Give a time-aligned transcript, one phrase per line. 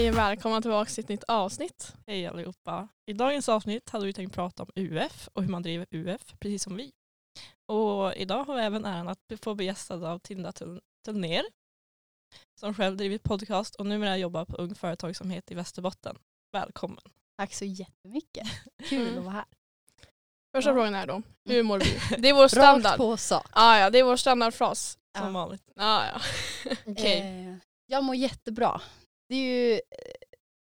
[0.00, 1.94] Hej och välkomna tillbaka till ett nytt avsnitt.
[2.06, 2.88] Hej allihopa.
[3.06, 6.62] I dagens avsnitt hade vi tänkt prata om UF och hur man driver UF, precis
[6.62, 6.92] som vi.
[7.66, 10.52] Och idag har vi även äran att få bli gästade av Tinda
[11.04, 11.42] Tullner
[12.60, 16.16] som själv drivit podcast och numera jobbar på Ung Företagsamhet i Västerbotten.
[16.52, 17.04] Välkommen.
[17.38, 18.46] Tack så jättemycket.
[18.88, 19.18] Kul Mm.
[19.18, 19.44] att vara här.
[20.54, 20.74] Första Ja.
[20.74, 21.98] frågan är då, hur mår vi?
[22.22, 22.84] Det är vår standard.
[22.84, 23.46] Rakt på sak.
[23.50, 24.98] Ah, ja, det är vår standardfras.
[25.18, 25.32] Som Ja.
[25.32, 25.62] vanligt.
[25.76, 26.20] Ah, ja.
[26.86, 27.20] Okej.
[27.20, 27.56] Eh,
[27.86, 28.80] jag mår jättebra.
[29.30, 29.80] Det är ju eh,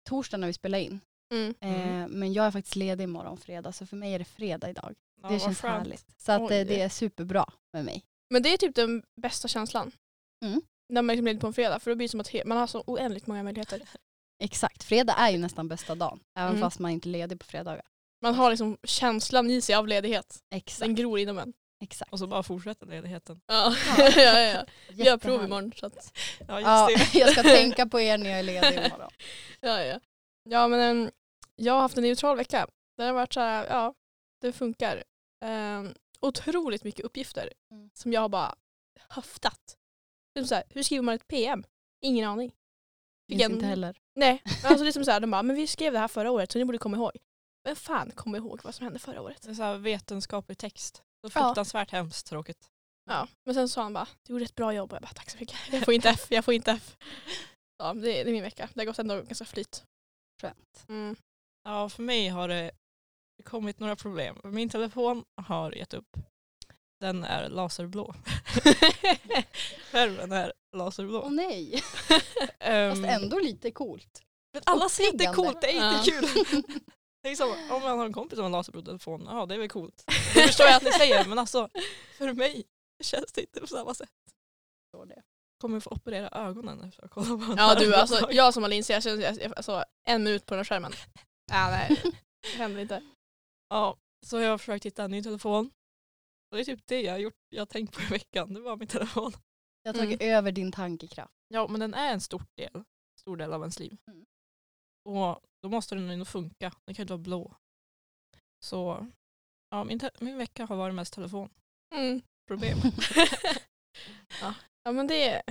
[0.09, 1.01] torsdag när vi spelar in.
[1.33, 1.55] Mm.
[1.61, 4.95] Eh, men jag är faktiskt ledig imorgon fredag så för mig är det fredag idag.
[5.23, 5.79] Ja, det känns skönt.
[5.85, 6.07] härligt.
[6.17, 6.57] Så att, Oj.
[6.57, 8.05] eh, det är superbra med mig.
[8.31, 9.93] Men det är typ den bästa känslan.
[10.45, 10.63] Mm.
[10.89, 12.67] När man liksom leder på en fredag för då blir det som att man har
[12.67, 13.83] så oändligt många möjligheter.
[14.43, 14.85] Exakt.
[14.85, 16.21] Fredag är ju nästan bästa dagen.
[16.39, 16.61] Även Mm.
[16.61, 17.83] fast man inte är ledig på fredagar.
[18.23, 20.39] Man har liksom känslan i sig av ledighet.
[20.55, 20.81] Exakt.
[20.81, 21.53] Den gror inom en.
[21.85, 22.13] Exakt.
[22.13, 23.41] Och så bara fortsätter ledigheten.
[23.47, 24.09] Ja, Ja.
[24.17, 24.65] ja, ja.
[24.89, 25.73] Vi har prov imorgon.
[25.77, 26.13] Så att,
[26.49, 27.19] Ja, just Ja, det.
[27.19, 29.11] jag ska tänka på er när jag är ledig imorgon.
[29.61, 30.01] ja, ja.
[30.45, 31.11] ja men em,
[31.57, 32.67] jag har haft en neutral vecka.
[32.97, 33.95] Det har varit så här, ja,
[34.41, 35.03] det funkar.
[35.45, 37.91] Um, otroligt mycket uppgifter Mm.
[37.95, 38.55] som jag har bara
[39.09, 39.77] höftat.
[40.37, 41.65] Typ så här, hur skriver man ett PM?
[42.03, 42.53] Ingen aning.
[43.29, 43.97] Fick en- inte heller.
[44.15, 46.31] Nej, alltså det är som så här, de bara, men vi skrev det här förra
[46.31, 47.13] året så ni borde komma ihåg.
[47.65, 49.43] Men fan kommer ihåg vad som hände förra året?
[49.43, 51.03] Det är så här vetenskaplig text.
[51.33, 51.47] Så Ja.
[51.47, 52.71] fruktansvärt hemskt tråkigt.
[53.11, 55.31] Ja, men sen sa han bara, du gjorde ett bra jobb och jag bara, tack
[55.31, 55.57] så mycket.
[55.73, 56.97] Jag får inte F, jag får inte F.
[57.79, 58.69] Ja, det är, det är min vecka.
[58.75, 59.85] Det har gått ändå ganska flyt.
[60.43, 60.85] Skönt.
[60.89, 61.17] Mm.
[61.65, 62.71] Ja, för mig har det
[63.45, 64.37] kommit några problem.
[64.45, 66.17] Min telefon har gett upp.
[67.01, 68.15] Den är laserblå.
[69.93, 71.23] Skärmen är laserblå.
[71.25, 71.83] Åh nej.
[72.59, 74.23] Ehm, Fast ändå lite coolt.
[74.53, 75.37] men alla ser uppiggande.
[75.37, 76.21] coolt, det är inte Ja.
[76.21, 76.63] kul.
[77.25, 79.55] Det är som om man har en kompis som har en laserblå telefon, ja det
[79.55, 80.05] är väl coolt.
[80.07, 81.69] Det förstår jag att ni säger men alltså
[82.19, 82.65] för mig
[83.03, 84.11] känns det inte på samma sätt.
[85.09, 85.23] Det.
[85.61, 88.71] Kommer få operera ögonen efter att kolla på den Ja du, alltså, jag som har
[88.71, 90.93] linser, jag känner alltså, en minut på den här skärmen.
[91.53, 92.03] Ja, nej,
[92.43, 93.03] det händer inte.
[93.69, 93.97] Ja,
[94.27, 95.71] så jag har försökt hitta en ny telefon.
[96.51, 98.61] Och det är typ det jag har gjort, jag har tänkt på i veckan, det
[98.61, 99.33] var min telefon.
[99.83, 101.35] Jag har tagit över din tankekraft.
[101.49, 102.85] Ja men den är en stor del,
[103.21, 103.97] stor del av ens liv.
[104.07, 104.25] Mm.
[105.05, 107.55] Och då måste den ändå funka, den kan inte vara blå.
[108.65, 109.07] Så
[109.71, 111.53] ja, min, min vecka har varit mest telefonproblem.
[112.51, 112.73] Mm.
[114.41, 114.55] ja.
[114.83, 115.43] ja men det är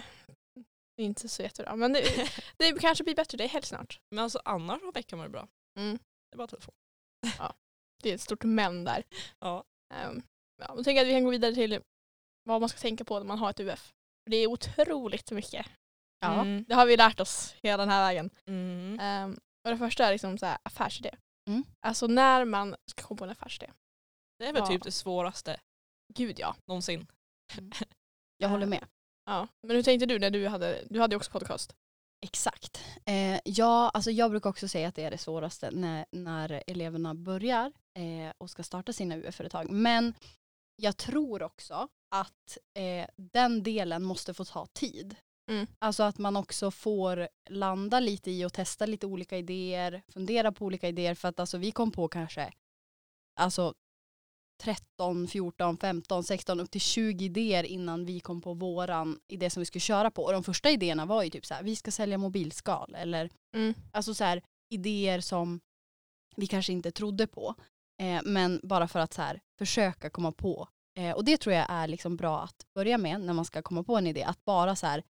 [0.95, 1.75] det är inte så jättebra.
[1.75, 3.99] Men det, det kanske blir bättre, det är helg snart.
[4.09, 5.47] Men alltså annars har veckan varit bra.
[5.79, 5.97] Mm.
[6.29, 6.75] Det är bara telefon.
[8.03, 9.03] Det är ett stort men där.
[9.39, 9.63] Ja.
[10.07, 10.23] Um,
[10.61, 11.79] ja, då tänker jag att vi kan gå vidare till
[12.43, 13.93] vad man ska tänka på när man har ett UF.
[14.25, 15.65] Det är otroligt mycket.
[16.19, 16.41] Ja.
[16.41, 16.65] Mm.
[16.67, 18.29] Det har vi lärt oss hela den här vägen.
[18.45, 18.99] Mm.
[19.25, 21.15] Um, och det första är liksom så här, affärsidé.
[21.49, 21.63] Mm.
[21.79, 23.71] Alltså när man ska komma på en affärsidé.
[24.39, 24.67] Det är väl Ja.
[24.67, 25.59] typ det svåraste
[26.13, 26.55] Gud ja.
[26.65, 27.07] någonsin.
[28.37, 28.85] Jag håller med.
[29.25, 29.47] ja.
[29.61, 31.75] Men hur tänkte du när du hade, du hade ju också podcast.
[32.25, 32.83] Exakt.
[33.05, 37.13] Eh, ja, alltså jag brukar också säga att det är det svåraste när, när eleverna
[37.15, 39.71] börjar eh, och ska starta sina UF-företag.
[39.71, 40.13] Men
[40.75, 45.15] jag tror också att eh, den delen måste få ta tid.
[45.51, 45.67] Mm.
[45.79, 50.65] Alltså att man också får landa lite i och testa lite olika idéer, fundera på
[50.65, 52.53] olika idéer för att alltså vi kom på kanske
[53.39, 53.73] alltså
[54.61, 59.61] 13, 14, 15, 16 upp till 20 idéer innan vi kom på våran idé som
[59.61, 60.23] vi skulle köra på.
[60.23, 63.73] Och de första idéerna var ju typ så här, vi ska sälja mobilskal eller Mm.
[63.91, 65.59] alltså så här idéer som
[66.35, 67.55] vi kanske inte trodde på.
[68.01, 70.67] Eh, men bara för att så här, försöka komma på.
[70.97, 73.83] Eh, och det tror jag är liksom bra att börja med när man ska komma
[73.83, 74.23] på en idé.
[74.23, 75.03] Att bara så här,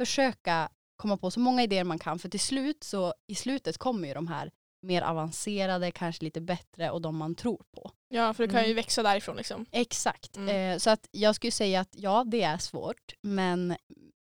[0.00, 2.18] försöka komma på så många idéer man kan.
[2.18, 4.50] För till slut så i slutet kommer ju de här
[4.82, 7.90] mer avancerade, kanske lite bättre och de man tror på.
[8.08, 8.76] Ja för det kan ju Mm.
[8.76, 9.66] växa därifrån liksom.
[9.70, 10.36] Exakt.
[10.36, 10.72] Mm.
[10.74, 13.14] Eh, så att jag skulle säga att ja, det är svårt.
[13.22, 13.76] Men,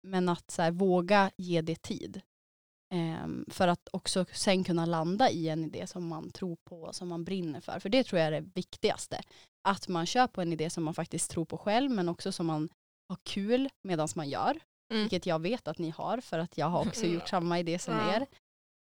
[0.02, 2.20] men att så här, våga ge det tid.
[2.94, 6.94] Ehm, för att också sen kunna landa i en idé som man tror på och
[6.94, 7.78] som man brinner för.
[7.80, 9.20] För det tror jag är det viktigaste.
[9.68, 12.46] Att man kör på en idé som man faktiskt tror på själv men också som
[12.46, 12.68] man
[13.08, 14.60] har kul medan man gör.
[14.90, 15.02] Mm.
[15.02, 17.94] Vilket jag vet att ni har för att jag har också gjort samma idé som
[17.94, 18.14] Ja.
[18.14, 18.26] er.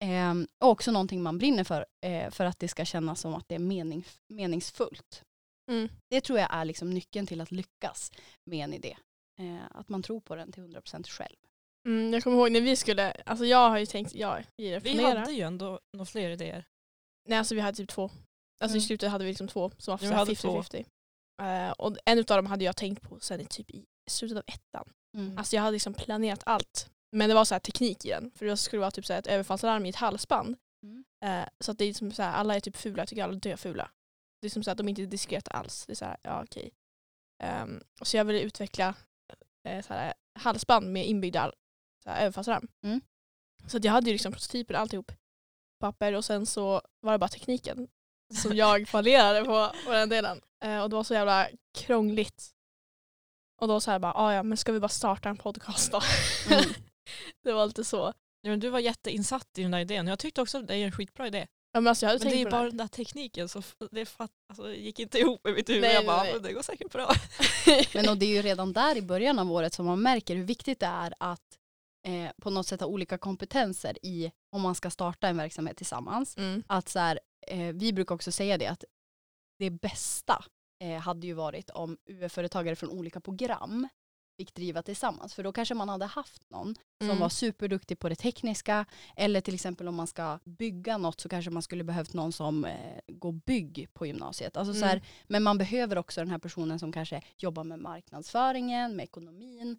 [0.05, 3.49] Ehm, och också någonting man brinner för eh, för att det ska kännas som att
[3.49, 5.23] det är mening, meningsfullt.
[5.71, 5.89] Mm.
[6.11, 8.13] Det tror jag är liksom nyckeln till att lyckas
[8.51, 8.97] med en idé.
[9.41, 11.37] Eh, att man tror på den till 100% själv.
[11.89, 14.77] Mm, jag kommer ihåg när vi skulle, alltså jag har ju tänkt, ja, vi Vi
[14.77, 15.17] resonerar.
[15.17, 16.65] hade ju ändå några fler idéer.
[17.29, 18.03] Nej alltså vi hade typ två.
[18.65, 18.87] Alltså i Mm.
[18.87, 20.87] slutet hade vi liksom två som var Ja, vi så här hade 50-50.
[21.43, 24.45] Eh, och en av dem hade jag tänkt på sen i typ i slutet av
[24.47, 24.93] ettan.
[25.17, 25.39] Mm.
[25.39, 26.91] Alltså jag hade liksom planerat allt.
[27.13, 28.31] Men det var så här teknik i den.
[28.35, 30.57] För det skulle vara typ så här ett överfallslarm i ett halsband.
[30.83, 31.05] Mm.
[31.25, 33.35] Eh, så att det är liksom så här, alla är typ fula, jag tycker alla
[33.35, 33.91] är döfula.
[34.41, 35.87] Det är som så att de inte är diskreta alls.
[35.87, 36.71] Det är så här, ja okej.
[37.43, 38.95] Ehm, så jag ville utveckla
[39.65, 41.53] eh, så här, halsband med inbyggda
[42.05, 42.69] så här, överfallsram.
[42.83, 43.01] Mm.
[43.67, 45.13] Så att jag hade ju liksom prototyper alltihop
[45.81, 47.89] papper och sen så var det bara tekniken
[48.43, 50.41] som jag fallerade på, på den delen.
[50.65, 51.49] Eh, och det var så jävla
[51.79, 52.51] krångligt.
[53.61, 56.01] Och då så här bara, "Ah, ja men ska vi bara starta en podcast då?
[56.51, 56.65] Mm.
[57.45, 58.13] det var lite så.
[58.43, 60.07] Ja, men du var jätteinsatt i den där idén.
[60.07, 61.47] Jag tyckte också att det är en skitbra idé.
[61.73, 62.69] Ja, men alltså, jag hade Men det är bara det.
[62.69, 65.83] den där tekniken som det, fatt, alltså, det gick inte ihop i mitt huvud.
[65.83, 66.33] Nej, jag bara, nej, nej.
[66.35, 67.13] "Men det går säkert bra.
[67.95, 70.45] Men och det är ju redan där i början av året som man märker hur
[70.45, 71.59] viktigt det är att
[72.07, 76.37] eh, på något sätt ha olika kompetenser i om man ska starta en verksamhet tillsammans.
[76.37, 76.63] Mm.
[76.67, 78.85] Att så här, eh, vi brukar också säga det att
[79.59, 80.45] det bästa
[80.81, 83.89] eh, hade ju varit om UF-företagare från olika program
[84.39, 85.35] fick driva tillsammans.
[85.35, 87.19] För då kanske man hade haft någon som Mm.
[87.21, 88.87] var superduktig på det tekniska.
[89.17, 92.65] Eller till exempel om man ska bygga något så kanske man skulle behövt någon som
[92.65, 94.57] eh, går bygg på gymnasiet.
[94.57, 95.05] Alltså så här, Mm.
[95.29, 99.79] men man behöver också den här personen som kanske jobbar med marknadsföringen, med ekonomin.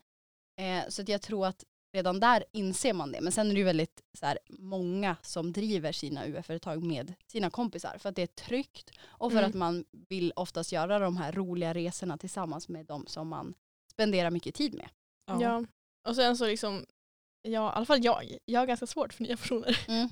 [0.60, 1.64] Eh, så jag tror att
[1.94, 3.22] redan där inser man det.
[3.22, 7.50] Men sen är det ju väldigt så här, många som driver sina UF-företag med sina
[7.50, 7.98] kompisar.
[7.98, 9.50] För att det är tryggt och för Mm.
[9.50, 13.54] att man vill oftast göra de här roliga resorna tillsammans med de som man
[13.92, 14.90] spenderar mycket tid med.
[15.42, 15.66] Ja.
[16.08, 16.86] Och sen så liksom,
[17.42, 19.80] ja, i alla fall jag, jag har ganska svårt för nya personer.
[19.88, 20.10] Mm.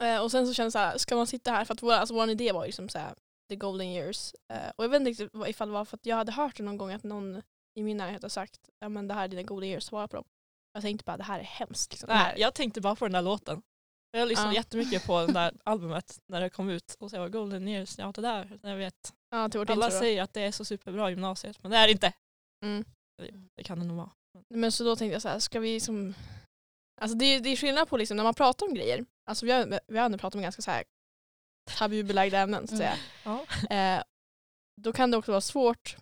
[0.00, 1.92] Eh, och sen så känns det så här, ska man sitta här, för att vår,
[1.92, 3.14] alltså vår idé var ju liksom så här,
[3.48, 4.34] the golden years.
[4.52, 6.78] Eh, och jag vet inte ifall det var för att jag hade hört det någon
[6.78, 7.42] gång att någon
[7.74, 10.16] i min närhet har sagt, ja men det här är dina golden years, svara på
[10.16, 10.24] dem.
[10.72, 11.92] Jag tänkte bara det här är hemskt.
[11.92, 12.06] Liksom.
[12.08, 13.62] Nej, här, jag tänkte bara på den där låten.
[14.10, 14.54] Jag lyssnade Ja.
[14.56, 16.96] jättemycket på det där albumet när det kom ut.
[17.00, 19.12] Och så var Golden Years, ja det där, jag vet.
[19.30, 22.12] ja, Alla intro säger att det är så superbra gymnasiet, men det är det inte.
[22.64, 22.84] Mm.
[23.56, 24.10] Det, kan det nog vara.
[24.54, 26.14] Men så då tänkte jag så här, ska vi som...
[27.00, 29.04] Alltså det, är- det är skillnad på liksom när man pratar om grejer.
[29.30, 30.84] Alltså vi har, vi har ändå pratat om ganska så här
[31.78, 32.96] tabubelagda ämnen så att säga.
[33.24, 33.46] Ja.
[33.76, 34.02] Eh,
[34.80, 35.96] då kan det också vara svårt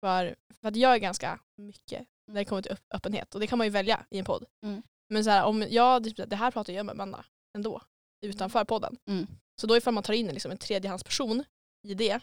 [0.00, 3.46] för, för att jag är ganska mycket när det kommer till öpp- öppenhet och det
[3.46, 4.44] kan man ju välja i en podd.
[4.64, 4.82] Mm.
[5.08, 7.24] Men så här, om jag, typ, det här pratar jag med Amanda
[7.56, 7.82] ändå
[8.26, 8.96] utanför podden.
[9.08, 9.26] Mm.
[9.60, 11.44] Så då ifall man tar in liksom en tredjehandsperson
[11.88, 12.20] i det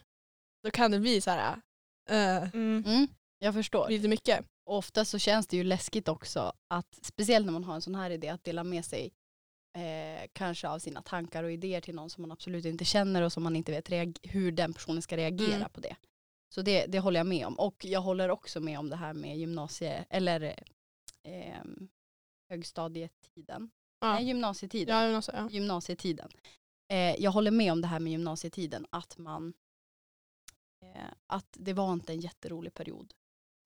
[0.64, 1.62] då kan det bli så här
[2.10, 2.84] eh, Mm.
[2.88, 3.08] Mm.
[3.40, 3.90] Jag förstår.
[3.90, 4.46] lite mycket.
[4.66, 7.96] Och ofta så känns det ju läskigt också att speciellt när man har en sån
[7.96, 9.12] här idé att dela med sig
[9.78, 13.34] eh, kanske av sina tankar och idéer till någon som man absolut inte känner och
[13.34, 13.90] som man inte vet
[14.24, 15.70] hur den personen ska reagera Mm.
[15.70, 15.96] på det.
[16.53, 17.59] Så det, det håller jag med om.
[17.59, 20.53] Och jag håller också med om det här med gymnasie eller eh,
[21.23, 21.88] ehm,
[22.50, 23.69] högstadietiden.
[24.00, 24.13] Ja.
[24.13, 24.95] Nej, gymnasietiden.
[24.95, 25.50] Ja, alltså, ja.
[25.50, 26.29] Gymnasietiden.
[26.91, 29.53] Eh, jag håller med om det här med gymnasietiden att man
[30.81, 33.13] eh, att det var inte en jätterolig period.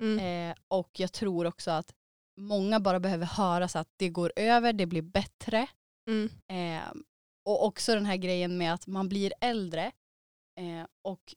[0.01, 0.49] Mm.
[0.51, 1.95] Eh, och jag tror också att
[2.37, 5.67] många bara behöver höra så att det går över, det blir bättre.
[6.09, 6.29] Mm.
[6.47, 6.93] Eh,
[7.45, 9.91] och också den här grejen med att man blir äldre.
[10.59, 11.35] Eh, och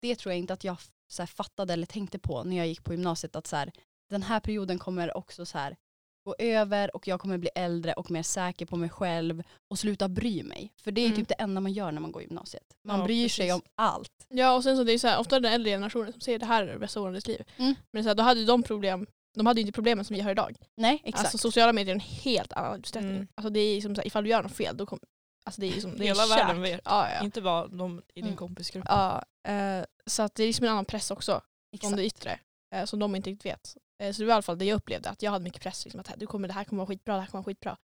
[0.00, 0.76] det tror jag inte att jag
[1.08, 3.36] så här, fattade eller tänkte på när jag gick på gymnasiet.
[3.36, 3.72] Att så här,
[4.10, 5.76] den här perioden kommer också så här,
[6.24, 10.08] gå över och jag kommer bli äldre och mer säker på mig själv och sluta
[10.08, 10.72] bry mig.
[10.82, 11.16] För det är Mm.
[11.18, 12.62] typ det enda man gör när man går gymnasiet.
[12.84, 13.54] Man Ja, bryr sig precis.
[13.54, 14.26] om allt.
[14.28, 16.46] Ja och sen så det är så här, ofta den äldre generationen som säger det
[16.46, 17.42] här är det bästa året i ditt liv.
[17.56, 17.74] Mm.
[17.92, 19.06] Men så här, då hade de problem,
[19.36, 20.56] de hade ju inte problemen som vi har idag.
[20.76, 21.18] Nej, exakt.
[21.24, 23.14] Alltså sociala medier är en helt annan utsträckning.
[23.16, 23.28] Mm.
[23.34, 25.02] Alltså det är som så här, ifall du gör något fel då kommer,
[25.44, 26.38] alltså det är som, det är Hela kört.
[26.38, 26.80] världen vet.
[26.84, 27.24] Ja, ja.
[27.24, 28.36] Inte bara de i din Mm.
[28.36, 28.84] kompisgrupp.
[28.88, 31.96] ja eh, så att det är liksom en annan press också från exakt.
[31.96, 32.40] det yttre.
[32.74, 33.76] Eh, som de inte riktigt vet.
[34.02, 35.84] Eh, så det var i alla fall det jag upplevde, att jag hade mycket press.
[35.84, 37.76] Liksom, att du kommer, det här kommer vara skitbra, det här kommer vara skitbra.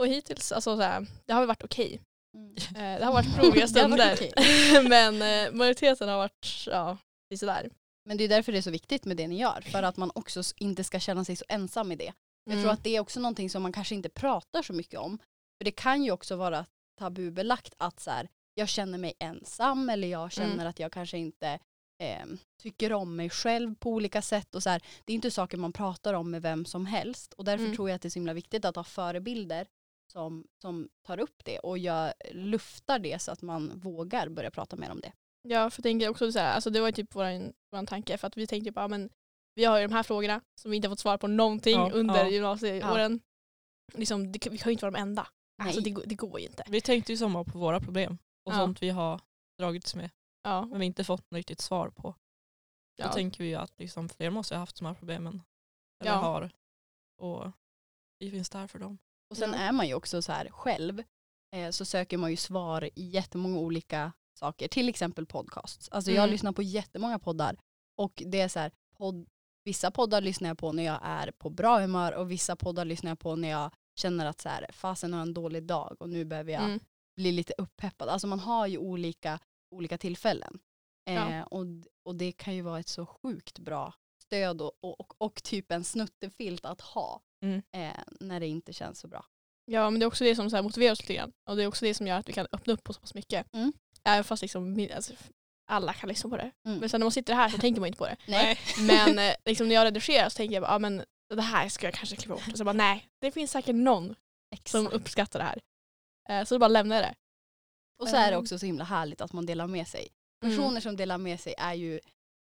[0.00, 2.00] Och hittills, alltså så här, det har väl varit okej.
[2.36, 2.54] Mm.
[2.56, 4.88] Eh, det har varit varit stunder.
[4.88, 6.98] Men eh, majoriteten har varit, ja,
[7.38, 7.70] sådär.
[8.04, 9.60] Men det är därför det är så viktigt med det ni gör.
[9.60, 12.12] För att man också inte ska känna sig så ensam i det.
[12.44, 12.62] Jag Mm.
[12.64, 15.18] tror att det är också någonting som man kanske inte pratar så mycket om.
[15.58, 16.66] För det kan ju också vara
[16.98, 20.66] tabubelagt att så här, jag känner mig ensam eller jag känner Mm.
[20.66, 21.58] att jag kanske inte
[22.02, 22.26] eh,
[22.62, 24.54] tycker om mig själv på olika sätt.
[24.54, 27.32] Och så här, det är inte saker man pratar om med vem som helst.
[27.32, 27.76] Och därför Mm.
[27.76, 29.66] tror jag att det är så himla viktigt att ha förebilder
[30.12, 34.76] som, som tar upp det och gör, luftar det så att man vågar börja prata
[34.76, 35.12] mer om det.
[35.42, 38.18] Ja, för jag tänker också så här, alltså det var ju typ vår, vår tanke
[38.18, 39.10] för att vi tänkte bara men
[39.54, 41.90] vi har ju de här frågorna som vi inte har fått svar på någonting Ja,
[41.92, 42.28] under ja.
[42.30, 43.20] gymnasieåren.
[43.94, 45.26] Liksom, det, vi kan ju inte vara de enda.
[45.62, 46.64] Alltså det, går- det går ju inte.
[46.68, 48.56] Vi tänkte ju samma på våra problem och Ja.
[48.58, 49.20] sånt vi har
[49.58, 50.10] dragits med
[50.42, 52.14] Ja, men vi inte fått något riktigt svar på.
[52.98, 53.12] Då ja.
[53.12, 55.42] tänker vi ju att liksom fler måste ha haft de här problemen.
[56.00, 56.50] Eller har.
[57.18, 57.52] Och
[58.18, 58.98] vi finns där för dem.
[59.30, 61.02] Och sen är man ju också så här själv
[61.54, 64.68] eh, så söker man ju svar i jättemånga olika saker.
[64.68, 65.88] Till exempel podcasts.
[65.88, 66.30] Alltså jag Mm.
[66.32, 67.56] lyssnar på jättemånga poddar
[67.96, 69.26] och det är så här, podd,
[69.64, 73.10] vissa poddar lyssnar jag på när jag är på bra humör och vissa poddar lyssnar
[73.10, 76.24] jag på när jag känner att så här, fasen har en dålig dag och nu
[76.24, 76.80] behöver jag Mm.
[77.18, 78.08] Bli lite uppeppad.
[78.08, 79.38] Alltså man har ju olika,
[79.74, 80.58] olika tillfällen.
[81.08, 81.44] Eh, Ja.
[81.44, 81.64] och,
[82.04, 83.94] och det kan ju vara ett så sjukt bra
[84.24, 87.62] stöd och, och, och, typ en snuttefilt att ha Mm.
[87.76, 89.24] eh, när det inte känns så bra.
[89.64, 91.32] Ja men det är också det som så här motiverar oss lite grann.
[91.50, 93.14] Och det är också det som gör att vi kan öppna upp oss så pass
[93.14, 93.54] mycket.
[93.54, 93.72] Mm.
[94.04, 95.12] Även fast liksom, alltså,
[95.70, 96.50] alla kan lyssna på det.
[96.66, 96.78] Mm.
[96.78, 98.16] Men sen när man sitter här så tänker man inte på det.
[98.28, 98.58] Nej.
[98.80, 101.86] Men eh, liksom, när jag redigerar så tänker jag bara, ah, men det här ska
[101.86, 102.48] jag kanske klippa bort.
[102.52, 104.14] Och så bara nej, det finns säkert någon som
[104.86, 104.92] Exakt.
[104.92, 105.58] uppskattar det här.
[106.28, 107.14] Eh, så då bara lämnar jag det.
[108.02, 108.40] Och så är det Ehm.
[108.42, 110.08] också så himla härligt att man delar med sig.
[110.44, 110.56] Mm.
[110.56, 111.94] Personer som delar med sig är ju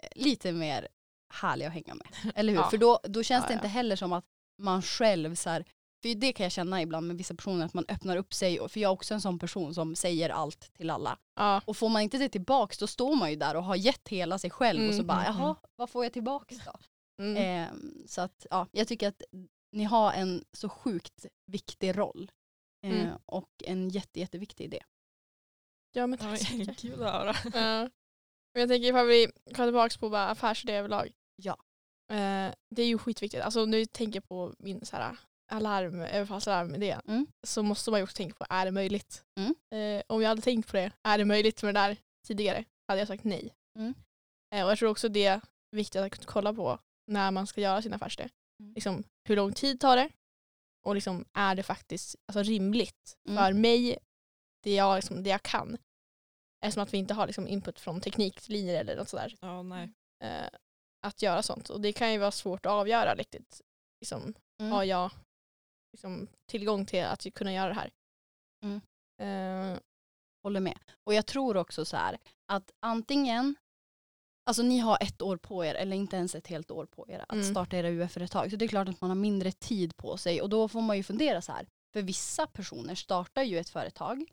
[0.03, 0.89] eh, lite mer
[1.35, 2.07] härliga att hänga med.
[2.35, 2.61] Eller hur?
[2.61, 2.71] Ja.
[2.71, 4.25] För då, då känns Ja, det inte heller som att
[4.63, 5.65] man själv så här,
[6.03, 8.69] för det kan jag känna ibland med vissa personer att man öppnar upp sig.
[8.69, 11.19] För jag är också en sån person som säger allt till alla.
[11.37, 14.09] Ja, Och får man inte det tillbaks då står man ju där och har gett
[14.09, 16.73] hela sig själv och så Mm, bara mm, jaha, vad får jag tillbaks då?
[17.23, 17.37] mm.
[17.37, 19.23] Ehm, så att ja, jag tycker att
[19.73, 22.31] ni har en så sjukt viktig roll.
[22.87, 23.19] Eh, Mm.
[23.27, 24.83] Och en jätte, jätteviktig idé.
[25.93, 26.79] ja men tack så mycket.
[26.79, 27.35] Kul att höra.
[27.55, 27.91] Ja.
[28.55, 31.13] Men jag tänker ifall vi kommer tillbaka på bara affärsidé överlag.
[31.37, 31.57] Ja.
[32.11, 33.43] Eh, det är ju skitviktigt.
[33.45, 35.17] Alltså nu tänker jag på min så här,
[35.53, 37.01] alarm, överfallsalarm-idé.
[37.09, 37.27] Mm.
[37.47, 39.25] Så måste man ju också tänka på, är det möjligt?
[39.41, 39.55] Mm.
[39.75, 42.65] Eh, om jag hade tänkt på det, är det möjligt med det där tidigare?
[42.89, 43.55] Hade jag sagt nej.
[43.79, 43.95] Mm.
[44.55, 47.83] Eh, och jag tror också det är viktigt att kolla på när man ska göra
[47.83, 48.29] sin affärsidé.
[48.63, 48.75] Mm.
[48.75, 50.11] Liksom, hur lång tid tar det?
[50.89, 53.45] Och liksom, är det faktiskt alltså, rimligt Mm.
[53.45, 53.99] för mig,
[54.63, 55.79] det jag, liksom, det jag kan?
[56.65, 59.63] Eftersom att vi inte har liksom, input från tekniklinjer eller något sådär.
[59.63, 59.91] Nej.
[60.25, 60.49] Eh,
[61.07, 61.71] att göra sånt.
[61.71, 63.61] Och det kan ju vara svårt att avgöra riktigt.
[64.01, 64.73] Liksom, Mm.
[64.73, 65.11] Har jag
[65.93, 67.91] liksom, tillgång till att kunna göra det här?
[68.65, 68.81] Mm.
[69.23, 69.79] Eh,
[70.43, 70.79] Håller med.
[71.05, 72.19] Och jag tror också så här
[72.53, 73.57] att antingen,
[74.49, 77.25] alltså ni har ett år på er eller inte ens ett helt år på er
[77.29, 77.51] att Mm.
[77.51, 78.51] starta era UF-företag.
[78.51, 80.97] Så det är klart att man har mindre tid på sig och då får man
[80.97, 81.67] ju fundera så här.
[81.93, 84.25] För vissa personer startar ju ett företag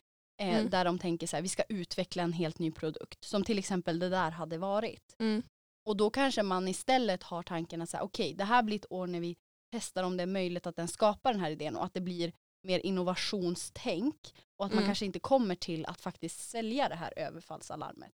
[0.41, 0.69] eh, Mm.
[0.69, 3.24] där de tänker så här, vi ska utveckla en helt ny produkt.
[3.24, 5.15] Som till exempel det där hade varit.
[5.19, 5.43] mm,
[5.86, 9.07] Och då kanske man istället har tanken att säga okej det här blir ett år
[9.07, 9.36] när vi
[9.72, 12.34] testar om det är möjligt att den skapar den här idén och att det blir
[12.63, 14.88] mer innovationstänk och att man Mm.
[14.88, 18.12] kanske inte kommer till att faktiskt sälja det här överfallsalarmet.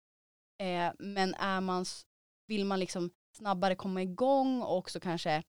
[0.58, 1.86] Eh, men är man,
[2.48, 5.44] vill man liksom snabbare komma igång och också kanske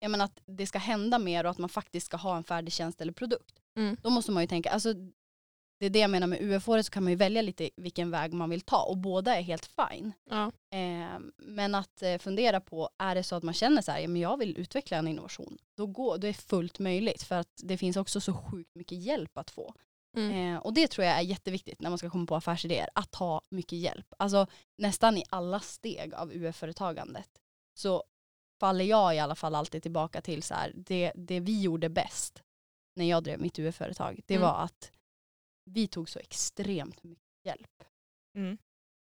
[0.00, 2.72] jag menar att det ska hända mer och att man faktiskt ska ha en färdig
[2.72, 3.58] tjänst eller produkt.
[3.76, 4.94] mm, Då måste man ju tänka, alltså
[5.80, 8.32] det är det jag menar med UF-året så kan man ju välja lite vilken väg
[8.32, 10.12] man vill ta och båda är helt fine.
[10.30, 13.98] ja, Eh, men att eh, fundera på, är det så att man känner så här,
[13.98, 17.34] ja, men jag vill utveckla en innovation, då, går, då är det fullt möjligt för
[17.34, 19.74] att det finns också så sjukt mycket hjälp att få.
[20.18, 23.14] Mm, Eh, och det tror jag är jätteviktigt när man ska komma på affärsidéer, att
[23.14, 24.06] ha mycket hjälp.
[24.18, 24.46] Alltså
[24.78, 27.28] nästan i alla steg av UF-företagandet
[27.74, 28.04] så
[28.60, 32.42] faller jag i alla fall alltid tillbaka till så här, det, det vi gjorde bäst
[32.96, 34.48] när jag drev mitt UF-företag, det Mm.
[34.48, 34.90] var att
[35.64, 37.84] vi tog så extremt mycket hjälp.
[38.36, 38.58] Mm.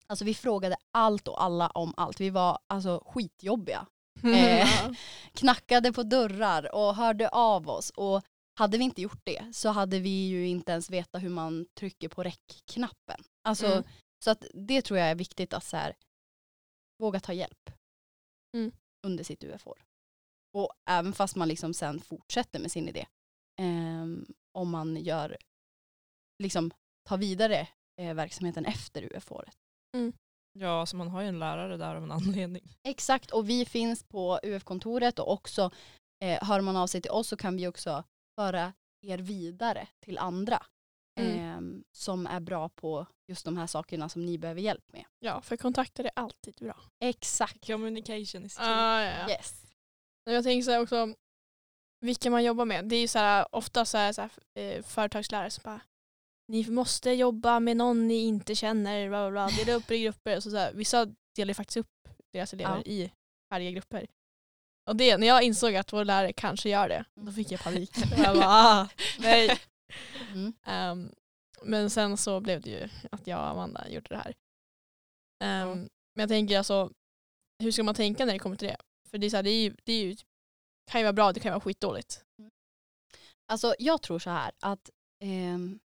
[0.07, 2.21] Alltså vi frågade allt och alla om allt.
[2.21, 3.87] Vi var alltså skitjobbiga.
[4.25, 4.69] Eh.
[5.35, 7.91] Knackade på dörrar och hörde av oss.
[7.91, 8.23] Och
[8.59, 12.09] hade vi inte gjort det så hade vi ju inte ens veta hur man trycker
[12.09, 13.25] på räckknappen.
[13.43, 13.85] Alltså, Mm.
[14.25, 15.95] Så att det tror jag är viktigt att så här,
[16.99, 17.71] våga ta hjälp
[18.57, 18.73] Mm.
[19.07, 19.85] under sitt UF-år.
[20.55, 23.07] Och även fast man liksom sen fortsätter med sin idé.
[23.61, 25.37] ehm, om man gör,
[26.43, 26.71] liksom
[27.09, 27.69] tar vidare
[28.01, 29.57] eh, verksamheten efter UF-året.
[30.53, 32.77] Ja, alltså man har ju en lärare där av en anledning.
[32.83, 35.71] Exakt, och vi finns på UF-kontoret och också
[36.25, 38.05] eh, hör man av sig till oss så kan vi också
[38.39, 40.67] föra er vidare till andra
[41.21, 41.39] Mm.
[41.79, 45.05] eh, som är bra på just de här sakerna som ni behöver hjälp med.
[45.19, 46.81] ja, för kontakter är alltid bra.
[47.01, 47.67] Exakt.
[47.67, 48.65] Communication is key.
[48.67, 49.31] Ah, ja, ja.
[49.31, 49.63] Yes.
[50.25, 51.15] Jag tänker så här också,
[52.01, 52.85] vilka man jobbar med.
[52.89, 55.81] Det är ju så här, ofta så här, så här, eh, företagslärare som bara
[56.49, 59.57] ni måste jobba med någon ni inte känner, bla bla bla.
[59.65, 60.41] Dela upp i grupper.
[60.41, 62.83] Så så här, vissa delar faktiskt upp deras elever Ja.
[62.93, 63.13] i
[63.53, 64.07] färdiga grupper.
[64.87, 67.35] Och det, när jag insåg att vår lärare kanske gör det, då Mm.
[67.35, 67.91] fick jag panik.
[67.97, 68.89] Och jag bara, ah,
[69.19, 69.59] nej.
[70.33, 70.53] Mm.
[70.65, 71.13] Ehm,
[71.63, 74.35] men sen så blev det ju att jag och Amanda gjorde det här.
[75.45, 75.79] Ehm,
[76.15, 76.91] Men jag tänker alltså,
[77.63, 78.77] hur ska man tänka när det kommer till det?
[79.11, 80.17] För det, är så här, det, är ju, det är ju,
[80.91, 82.25] kan ju vara bra, det kan ju vara skitdåligt.
[83.53, 84.91] Alltså jag tror så här att
[85.25, 85.79] ehm,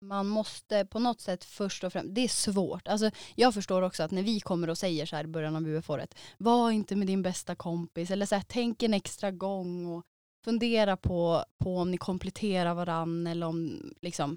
[0.00, 2.88] man måste på något sätt först och främst, det är svårt.
[2.88, 5.68] Alltså jag förstår också att när vi kommer och säger så här i början av
[5.68, 10.04] UF-året, var inte med din bästa kompis eller så här, tänk en extra gång och
[10.44, 14.36] fundera på, på om ni kompletterar varann eller om liksom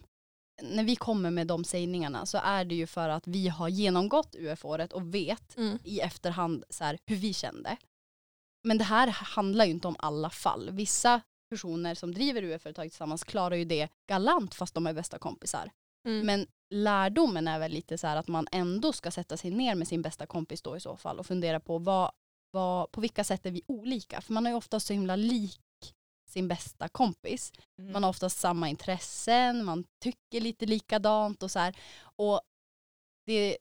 [0.62, 4.36] när vi kommer med de sägningarna så är det ju för att vi har genomgått
[4.36, 7.78] UF-året och vet i efterhand så här, hur vi kände.
[8.64, 10.70] Men det här handlar ju inte om alla fall.
[10.72, 11.22] Vissa
[11.54, 15.72] personer som driver UF-företag tillsammans klarar ju det galant fast de är bästa kompisar.
[16.08, 16.26] Mm.
[16.26, 19.88] Men lärdomen är väl lite så här att man ändå ska sätta sig ner med
[19.88, 22.12] sin bästa kompis då i så fall och fundera på vad,
[22.52, 24.22] vad, på vilka sätt är vi olika?
[24.22, 25.60] För man är ju ofta så himla lik
[26.30, 27.52] sin bästa kompis.
[27.80, 27.92] Mm.
[27.92, 31.78] Man har oftast samma intressen, man tycker lite likadant och så här.
[32.02, 32.42] Och
[33.26, 33.58] det,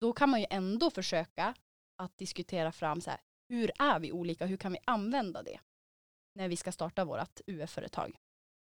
[0.00, 1.54] då kan man ju ändå försöka
[2.02, 5.60] att diskutera fram så här, hur är vi olika, hur kan vi använda det
[6.38, 8.16] när vi ska starta vårt UF-företag.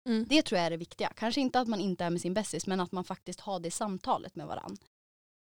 [0.09, 0.27] Mm.
[0.29, 1.13] Det tror jag är det viktiga.
[1.17, 3.71] Kanske inte att man inte är med sin bästis men att man faktiskt har det
[3.71, 4.87] samtalet med varandra.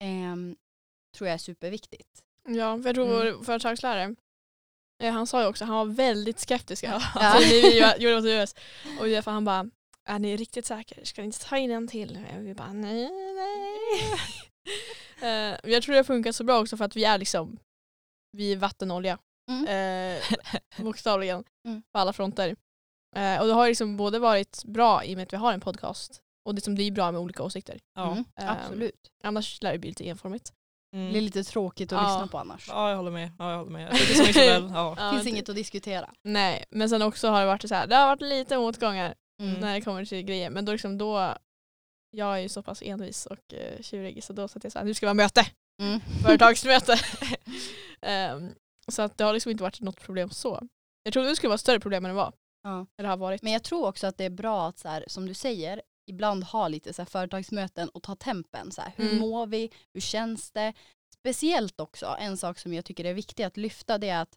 [0.04, 0.56] Ehm,
[1.16, 2.22] tror jag är superviktigt.
[2.48, 3.36] Ja, för jag tror Mm.
[3.36, 4.14] vår företagslärare,
[5.02, 6.84] eh, han sa ju också, han var väldigt skeptisk.
[6.84, 7.02] Ja.
[7.14, 8.54] Alltså, vi gjorde vårt US.
[9.00, 9.70] Och därför han bara,
[10.04, 11.04] är ni riktigt säkra?
[11.04, 12.18] Ska ni inte ta in en till?
[12.38, 13.90] Och vi bara, nej, nej.
[15.22, 17.58] Eh, jag tror det funkar så bra också för att vi är liksom,
[18.36, 19.18] vi är vatten och olja.
[19.50, 20.16] Mm.
[20.16, 20.22] Eh,
[20.84, 21.44] bokstavligen.
[21.68, 21.82] Mm.
[21.92, 22.56] På alla fronter.
[23.16, 25.60] Eh, och det har liksom både varit bra i och med att vi har en
[25.60, 27.78] podcast och det som blir bra med olika åsikter.
[27.94, 28.12] Ja.
[28.12, 29.08] Mm, Ehm, absolut.
[29.24, 30.52] Annars lär det bli lite enformigt.
[30.92, 31.10] Det Mm.
[31.10, 32.08] blir lite tråkigt att Ja.
[32.14, 32.68] lyssna på annars.
[32.68, 33.30] Ja, jag håller med.
[33.38, 33.96] Ja, jag håller med.
[34.16, 34.70] Som Isabel.
[34.74, 34.94] Ja.
[34.98, 36.10] Ja, finns det- inget att diskutera.
[36.24, 39.60] Nej, men sen också har det varit så här, det har varit lite motgångar Mm.
[39.60, 40.50] när det kommer till grejer.
[40.50, 41.34] Men då liksom då,
[42.10, 44.86] jag är ju så pass envis och uh, tjurig så då satt jag så här,
[44.86, 45.46] nu ska vi ha möte,
[45.82, 46.00] Mm.
[46.22, 46.98] företagsmöte.
[48.02, 48.54] Ehm,
[48.88, 50.68] så att det har liksom inte varit något problem så.
[51.02, 52.32] Jag trodde det skulle vara ett större problem än det var.
[52.62, 52.86] Ja.
[52.98, 53.42] Eller har varit.
[53.42, 56.44] Men jag tror också att det är bra att, så här, som du säger, ibland
[56.44, 58.72] ha lite så här, företagsmöten och ta tempen.
[58.72, 59.18] Så här, hur Mm.
[59.20, 59.70] mår vi?
[59.94, 60.72] Hur känns det?
[61.14, 64.36] Speciellt också, en sak som jag tycker är viktig att lyfta det är att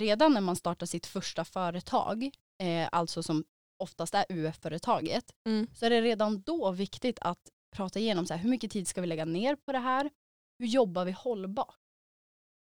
[0.00, 2.30] redan när man startar sitt första företag,
[2.62, 3.44] eh, alltså som
[3.82, 5.66] oftast är UF-företaget, Mm.
[5.74, 9.00] så är det redan då viktigt att prata igenom så här, hur mycket tid ska
[9.00, 10.10] vi lägga ner på det här?
[10.58, 11.78] Hur jobbar vi hållbart?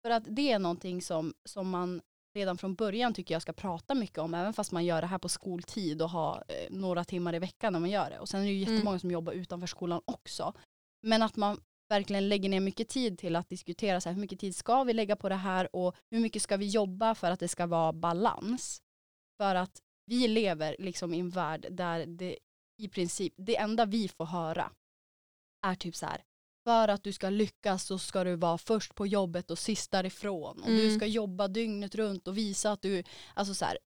[0.07, 2.03] För att det är någonting som, som man
[2.35, 5.19] redan från början tycker jag ska prata mycket om, även fast man gör det här
[5.19, 8.19] på skoltid och har eh, några timmar i veckan när man gör det.
[8.19, 8.75] Och sen är det ju Mm.
[8.75, 10.55] jättemånga som jobbar utanför skolan också.
[11.03, 14.41] Men att man verkligen lägger ner mycket tid till att diskutera så här, hur mycket
[14.41, 17.41] tid ska vi lägga på det här och hur mycket ska vi jobba för att
[17.41, 18.83] det ska vara balans.
[19.41, 22.39] För att vi lever liksom i en värld där det
[22.83, 24.73] i princip, det enda vi får höra
[25.67, 26.23] är typ så här,
[26.67, 30.63] för att du ska lyckas så ska du vara först på jobbet och sist därifrån.
[30.63, 30.97] Och du Mm.
[30.99, 33.03] ska jobba dygnet runt och visa att du,
[33.35, 33.79] alltså så här,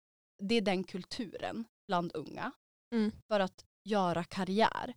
[0.43, 2.53] det är den kulturen bland unga
[2.95, 3.13] Mm.
[3.29, 4.95] för att göra karriär.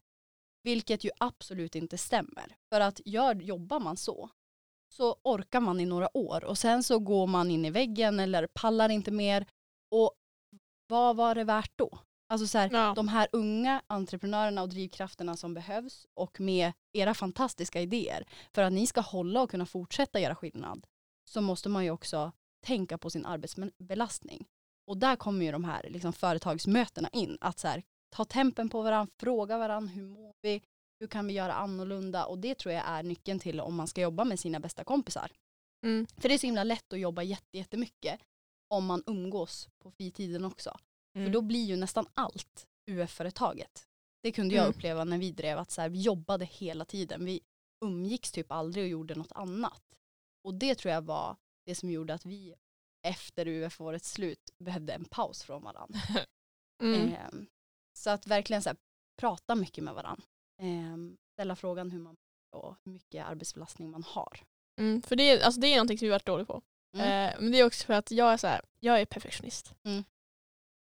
[0.64, 2.56] Vilket ju absolut inte stämmer.
[2.70, 4.30] För att gör, jobbar man så,
[4.94, 8.48] så orkar man i några år och sen så går man in i väggen eller
[8.54, 9.46] pallar inte mer.
[9.92, 10.12] Och
[10.88, 12.00] vad var det värt då?
[12.32, 12.94] Alltså så här, Ja.
[12.96, 18.74] de här unga entreprenörerna och drivkrafterna som behövs och med era fantastiska idéer för att
[18.74, 20.88] ni ska hålla och kunna fortsätta göra skillnad
[21.30, 22.32] så måste man ju också
[22.66, 24.46] tänka på sin arbetsbelastning.
[24.88, 27.38] Och där kommer ju de här liksom, företagsmötena in.
[27.42, 27.84] Att så här,
[28.16, 30.62] ta tempen på varandra, fråga varandra hur mår vi,
[31.00, 34.02] hur kan vi göra annorlunda och det tror jag är nyckeln till om man ska
[34.02, 35.32] jobba med sina bästa kompisar.
[35.86, 36.08] Mm.
[36.18, 38.20] För det är så himla lätt att jobba jätte- jättemycket
[38.70, 40.78] om man umgås på fritiden också.
[41.16, 41.26] Mm.
[41.28, 43.88] För då blir ju nästan allt UF-företaget.
[44.24, 44.76] Det kunde jag Mm.
[44.76, 47.26] uppleva när vi drev att så här, vi jobbade hela tiden.
[47.26, 47.40] Vi
[47.86, 49.84] umgicks typ aldrig och gjorde något annat.
[50.44, 52.56] Och det tror jag var det som gjorde att vi
[53.08, 56.00] efter UF-årets slut behövde en paus från varandra.
[56.82, 57.14] Mm.
[57.14, 57.48] Ehm,
[57.98, 58.78] så att verkligen så här,
[59.20, 60.24] prata mycket med varandra.
[60.62, 62.18] Ehm, ställa frågan hur man
[62.56, 64.40] och hur mycket arbetsbelastning man har.
[64.80, 65.02] Mm.
[65.02, 66.62] För det är, alltså det är någonting som vi varit dåliga på.
[66.94, 67.06] Mm.
[67.34, 69.74] Eh, men det är också för att jag är så här, jag är perfektionist.
[69.84, 70.04] Mm.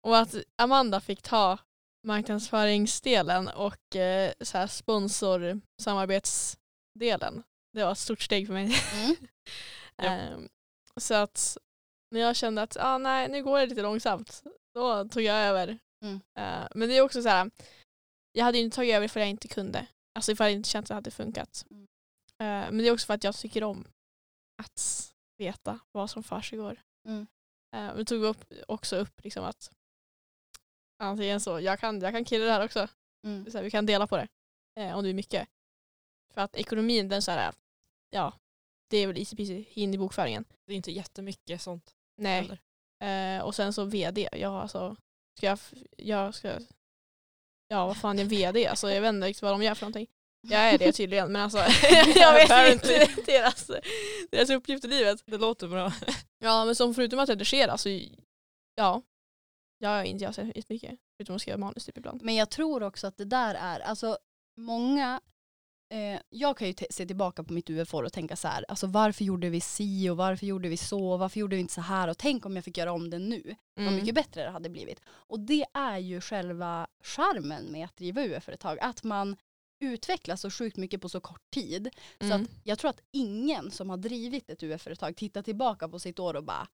[0.06, 1.58] Och att Amanda fick ta
[2.06, 7.42] marknadsföringsdelen och eh, så här sponsorsamarbetsdelen.
[7.72, 8.74] Det var ett stort steg för mig.
[8.94, 9.16] Mm.
[10.02, 10.48] Ehm,
[10.96, 11.58] så att
[12.10, 14.42] när jag kände att ah, nej, nu går det lite långsamt,
[14.74, 15.78] då tog jag över.
[16.04, 16.20] Mm.
[16.38, 17.50] Eh, men det är också så här,
[18.32, 19.86] jag hade inte tagit över för jag inte kunde.
[20.14, 21.66] Alltså ifall jag inte känt att det hade funkat.
[21.70, 21.82] Mm.
[22.28, 23.86] Eh, men det är också för att jag tycker om
[24.62, 26.80] att veta vad som försiggår.
[27.08, 27.26] Mm.
[27.76, 29.70] Uh, vi tog upp, också upp liksom att
[30.98, 32.88] antingen så, jag kan, jag kan killa det här också.
[33.24, 33.50] Mm.
[33.50, 34.28] Så här, vi kan dela på det.
[34.76, 35.48] eh, om det är mycket.
[36.34, 37.52] För att ekonomin, den så här,
[38.10, 38.32] ja,
[38.90, 40.44] det är väl easy peasy in i bokföringen.
[40.66, 41.94] Det är inte jättemycket sånt.
[42.16, 42.60] Nej.
[43.00, 44.96] Eh, och sen så vd, ja alltså,
[45.38, 45.58] ska jag,
[45.96, 46.58] jag ska,
[47.68, 48.66] ja vad fan är vd?
[48.66, 50.06] Alltså jag vet inte riktigt vad de gör för någonting.
[50.48, 51.58] Jag är det tydligen men alltså
[52.16, 53.70] jag vet inte deras,
[54.30, 55.22] deras uppgift i livet.
[55.26, 55.92] Det låter bra.
[56.38, 58.00] Ja men som förutom att redigera så
[58.74, 59.02] ja,
[59.78, 62.22] jag är inte jag så mycket förutom att skriva manus typ ibland.
[62.22, 64.18] Men jag tror också att det där är, alltså
[64.56, 65.20] många,
[65.94, 69.24] eh, jag kan ju se tillbaka på mitt UF-år och tänka så här, alltså varför
[69.24, 72.18] gjorde vi si och varför gjorde vi så, varför gjorde vi inte så här och
[72.18, 73.96] tänk om jag fick göra om det nu, vad Mm.
[74.00, 75.00] mycket bättre det hade blivit.
[75.08, 79.36] Och det är ju själva charmen med att driva UF-företag, att man
[79.84, 81.88] utvecklas så sjukt mycket på så kort tid.
[82.20, 82.42] Så Mm.
[82.42, 86.34] att jag tror att ingen som har drivit ett UF-företag tittar tillbaka på sitt år
[86.36, 86.68] och bara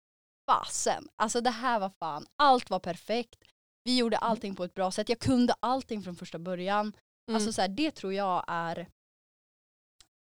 [0.46, 3.44] fasen, alltså det här var fan, allt var perfekt.
[3.84, 6.92] Vi gjorde allting på ett bra sätt, jag kunde allting från första början.
[7.28, 7.34] Mm.
[7.36, 8.88] Alltså så här, det tror jag är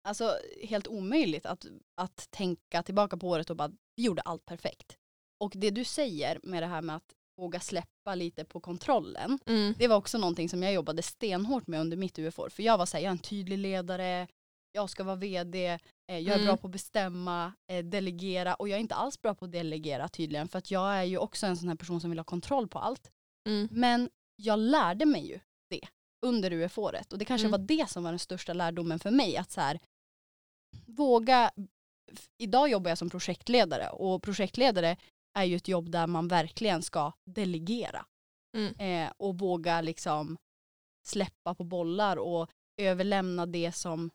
[0.07, 1.65] alltså, helt omöjligt att,
[1.97, 4.97] att tänka tillbaka på året och bara vi gjorde allt perfekt.
[5.39, 9.73] Och det du säger med det här med att våga släppa lite på kontrollen, Mm.
[9.77, 12.49] det var också någonting som jag jobbade stenhårt med under mitt UF-år.
[12.49, 14.27] För jag var såhär, jag är en tydlig ledare,
[14.71, 16.45] jag ska vara vd, eh, jag är Mm.
[16.45, 20.07] bra på att bestämma, eh, delegera och jag är inte alls bra på att delegera
[20.09, 22.67] tydligen för att jag är ju också en sån här person som vill ha kontroll
[22.67, 23.11] på allt.
[23.49, 23.67] Mm.
[23.71, 25.81] Men jag lärde mig ju det
[26.25, 27.59] under UF-året och det kanske Mm.
[27.61, 29.79] var det som var den största lärdomen för mig att så här,
[30.85, 31.51] våga,
[32.37, 34.97] idag jobbar jag som projektledare och projektledare
[35.37, 38.05] är ju ett jobb där man verkligen ska delegera
[38.57, 38.73] Mm.
[39.07, 40.37] eh, och våga liksom
[41.07, 42.49] släppa på bollar och
[42.81, 44.09] överlämna det som,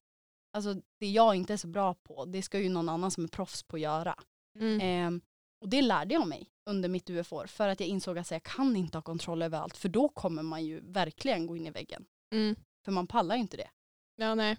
[0.57, 3.29] alltså det jag inte är så bra på, det ska ju någon annan som är
[3.29, 4.15] proffs på göra.
[4.59, 4.81] Mm.
[4.81, 5.23] Eh,
[5.61, 8.77] och det lärde jag mig under mitt UF-år för att jag insåg att jag kan
[8.77, 12.05] inte ha kontroll över allt för då kommer man ju verkligen gå in i väggen.
[12.35, 12.57] Mm.
[12.85, 13.71] För man pallar ju inte det.
[14.17, 14.57] Ja nej.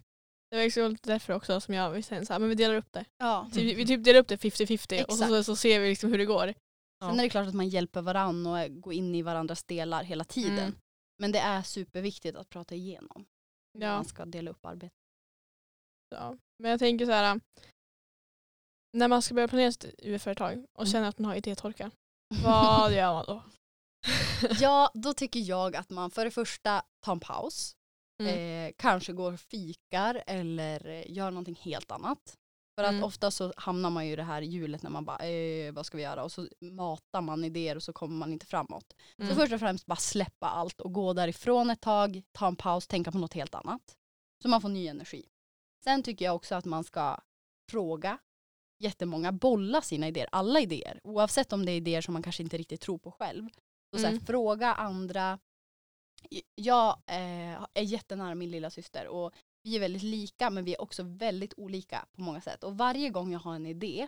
[0.49, 3.05] Det var exakt därför också som jag visste så här, men vi delar upp det.
[3.17, 3.49] Ja.
[3.53, 6.25] Typ, vi typ delar upp det 50-50 och så, så, ser vi liksom hur det
[6.25, 6.53] går.
[7.03, 10.23] Sen är det klart att man hjälper varann och går in i varandras delar hela
[10.23, 10.59] tiden.
[10.59, 10.75] Mm.
[11.17, 13.25] Men det är superviktigt att prata igenom.
[13.73, 13.95] när Ja.
[13.95, 14.96] Man ska dela upp arbetet.
[16.09, 16.37] Ja.
[16.59, 17.39] Men jag tänker så här.
[18.97, 20.91] När man ska börja planera sitt UF-företag och Mm.
[20.91, 21.91] känner att man har idétorka,
[22.43, 23.43] vad gör man då?
[24.59, 27.73] Ja, då tycker jag att man för det första tar en paus.
[28.23, 28.67] Mm.
[28.67, 32.37] Eh, kanske går och fikar eller gör någonting helt annat.
[32.79, 33.03] För att Mm.
[33.03, 35.97] ofta så hamnar man ju i det här hjulet när man bara, eh, vad ska
[35.97, 36.23] vi göra?
[36.23, 38.93] Och så matar man idéer och så kommer man inte framåt.
[39.17, 39.29] Mm.
[39.29, 42.87] Så först och främst bara släppa allt och gå därifrån ett tag, ta en paus,
[42.87, 43.95] tänka på något helt annat.
[44.41, 45.25] Så man får ny energi.
[45.87, 47.17] Sen tycker jag också att man ska
[47.69, 48.17] fråga
[48.79, 50.99] jättemånga, bolla sina idéer, alla idéer.
[51.03, 53.49] Oavsett om det är idéer som man kanske inte riktigt tror på själv.
[53.91, 54.25] Så, så här, Mm.
[54.25, 55.39] fråga andra.
[56.55, 60.81] Jag eh, är jättenära min lilla syster och vi är väldigt lika men vi är
[60.81, 62.63] också väldigt olika på många sätt.
[62.63, 64.07] Och varje gång jag har en idé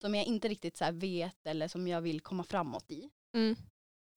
[0.00, 3.56] som jag inte riktigt så vet eller som jag vill komma framåt i Mm.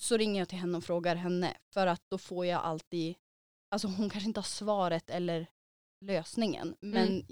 [0.02, 3.16] så ringer jag till henne och frågar henne för att då får jag alltid,
[3.72, 5.48] alltså hon kanske inte har svaret eller
[6.02, 7.26] lösningen men Mm.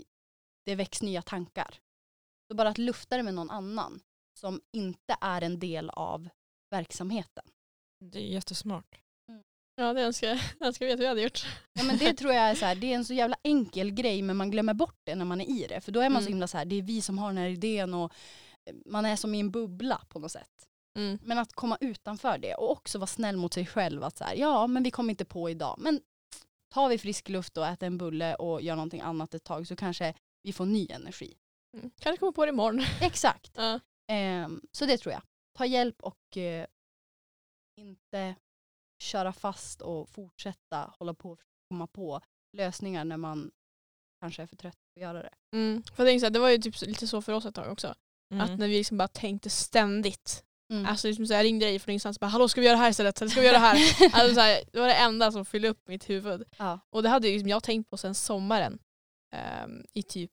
[0.65, 1.79] det väcks nya tankar.
[2.47, 3.99] Så bara att lufta det med någon annan
[4.39, 6.29] som inte är en del av
[6.71, 7.43] verksamheten.
[7.99, 8.99] Det är jättesmart.
[9.75, 11.45] Ja det önskar jag önskar jag att vi hade gjort.
[11.73, 14.21] Ja, men det tror jag är så här, det är en så jävla enkel grej
[14.21, 15.81] men man glömmer bort det när man är i det.
[15.81, 16.33] För då är man så Mm.
[16.33, 18.13] himla så här, det är vi som har den här idén och
[18.65, 20.67] eh, man är som i en bubbla på något sätt.
[20.97, 21.19] Mm.
[21.23, 24.35] Men att komma utanför det och också vara snäll mot sig själv att så här,
[24.35, 26.01] ja men vi kommer inte på idag men
[26.73, 29.75] tar vi frisk luft och äter en bulle och gör någonting annat ett tag så
[29.75, 31.37] kanske vi får ny energi.
[31.73, 31.91] Mm.
[31.99, 32.85] Kanske kommer på det imorgon.
[33.01, 33.51] Exakt.
[33.55, 33.79] Ja.
[34.07, 35.21] Ehm, så det tror jag.
[35.57, 36.65] Ta hjälp och eh,
[37.77, 38.35] inte
[38.99, 42.21] köra fast och fortsätta hålla på och komma på
[42.57, 43.51] lösningar när man
[44.19, 45.33] kanske är för trött på att göra det.
[45.51, 45.83] Mm.
[45.83, 47.95] För jag här, det var ju typ lite så för oss ett tag också.
[48.31, 48.43] Mm.
[48.43, 50.45] Att när vi liksom bara tänkte ständigt.
[50.73, 50.85] Mm.
[50.85, 52.83] Alltså liksom så jag ringde dig från ingenstans och bara hallå ska vi göra det
[52.83, 53.21] här istället?
[53.21, 53.75] Eller ska vi göra det här?
[54.13, 56.43] alltså så här, det var det enda som fyllde upp mitt huvud.
[56.57, 56.79] ja.
[56.89, 58.79] Och det hade liksom jag tänkt på sen sommaren.
[59.35, 60.31] ehm, I typ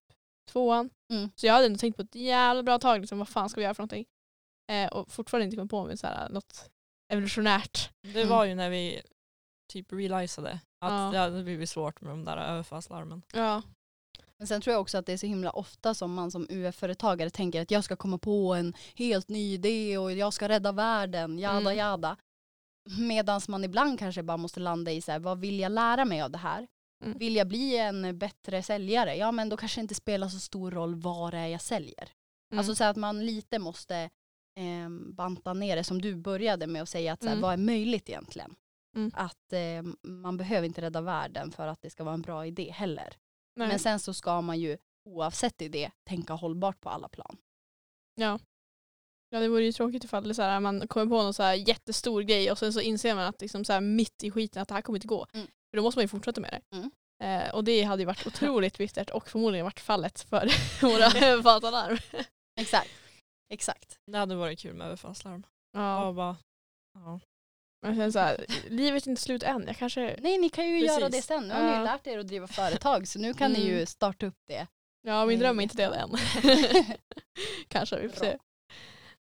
[0.52, 0.90] tvåan.
[1.12, 1.30] Mm.
[1.36, 3.64] Så jag hade ändå tänkt på ett jävla bra tag, liksom, vad fan ska vi
[3.64, 4.04] göra för någonting?
[4.72, 6.70] Eh, och fortfarande inte kommit på med så här, något
[7.12, 7.90] evolutionärt.
[8.14, 9.02] Det var ju när vi
[9.72, 11.10] typ realisade att Ja.
[11.12, 13.22] det hade blivit svårt med de där överfallslarmen.
[13.32, 13.62] Ja.
[14.40, 17.30] Men sen tror jag också att det är så himla ofta som man som UF-företagare
[17.30, 21.38] tänker att jag ska komma på en helt ny idé och jag ska rädda världen,
[21.38, 21.76] jada Mm.
[21.76, 22.16] jada.
[22.98, 26.22] Medan man ibland kanske bara måste landa i så här, vad vill jag lära mig
[26.22, 26.66] av det här?
[27.04, 27.18] Mm.
[27.18, 29.16] Vill jag bli en bättre säljare?
[29.16, 32.08] Ja men då kanske det inte spelar så stor roll vad det är jag säljer.
[32.52, 32.58] Mm.
[32.58, 34.10] Alltså så att man lite måste
[34.56, 37.42] ehm, banta ner det som du började med att säga att så här, Mm.
[37.42, 38.54] vad är möjligt egentligen?
[38.96, 39.10] Mm.
[39.14, 42.70] Att ehm, man behöver inte rädda världen för att det ska vara en bra idé
[42.70, 43.14] heller.
[43.56, 43.68] Nej.
[43.68, 47.36] Men sen så ska man ju oavsett idé tänka hållbart på alla plan.
[48.14, 48.38] Ja.
[49.30, 51.54] Ja det vore ju tråkigt ifall det så här, man kommer på någon så här
[51.54, 54.68] jättestor grej och sen så inser man att liksom så här, mitt i skiten att
[54.68, 55.26] det här kommer inte gå.
[55.32, 55.46] Mm.
[55.46, 56.76] För då måste man ju fortsätta med det.
[56.76, 56.90] Mm.
[57.22, 60.50] Eh, och det hade ju varit otroligt bittert och förmodligen varit fallet för
[60.82, 61.98] våra överfallsalarm.
[62.60, 62.90] Exakt.
[63.52, 63.98] Exakt.
[64.06, 65.46] Det hade varit kul med överfallslarm.
[65.72, 66.36] Ja.
[66.94, 67.20] Ja.
[67.82, 69.64] Men sen så här, livet är inte slut än.
[69.66, 71.24] Jag kanske, Nej ni kan ju göra det Precis.
[71.26, 71.48] sen.
[71.48, 73.86] Nu har ni ju lärt er att driva företag så nu kan ni ju Mm.
[73.86, 74.66] starta upp det.
[75.02, 76.10] ja min dröm är inte det än.
[77.68, 78.30] kanske, vi får Bra.
[78.30, 78.38] se.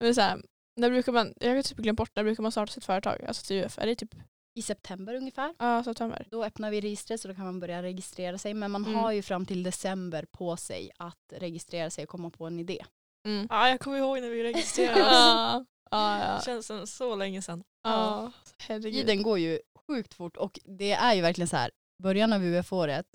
[0.00, 0.42] Men så här,
[0.76, 3.24] när brukar man, jag har typ glömt bort, när brukar man starta sitt företag?
[3.28, 4.14] Alltså till UF, är det typ
[4.54, 5.54] i september ungefär.
[5.58, 6.26] Ja, september.
[6.30, 8.54] Då öppnar vi registret så då kan man börja registrera sig.
[8.54, 8.94] Men man Mm.
[8.94, 12.84] har ju fram till december på sig att registrera sig och komma på en idé.
[13.26, 13.46] Mm.
[13.50, 15.00] Ja, jag kommer ihåg när vi registrerade
[15.58, 15.66] oss.
[15.92, 17.64] Ja, ja, Det känns som så länge sedan.
[17.82, 18.32] ja.
[18.58, 18.92] Herregud.
[18.92, 21.70] Tiden går ju sjukt fort och det är ju verkligen så här,
[22.02, 23.06] början av UF-året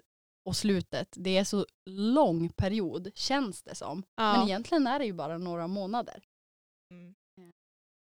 [0.45, 4.03] och slutet, det är så lång period känns det som.
[4.15, 4.33] Ja.
[4.37, 6.23] Men egentligen är det ju bara några månader.
[6.93, 7.15] Mm.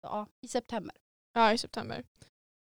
[0.02, 0.96] Ja, I september.
[1.34, 2.04] Ja, i september.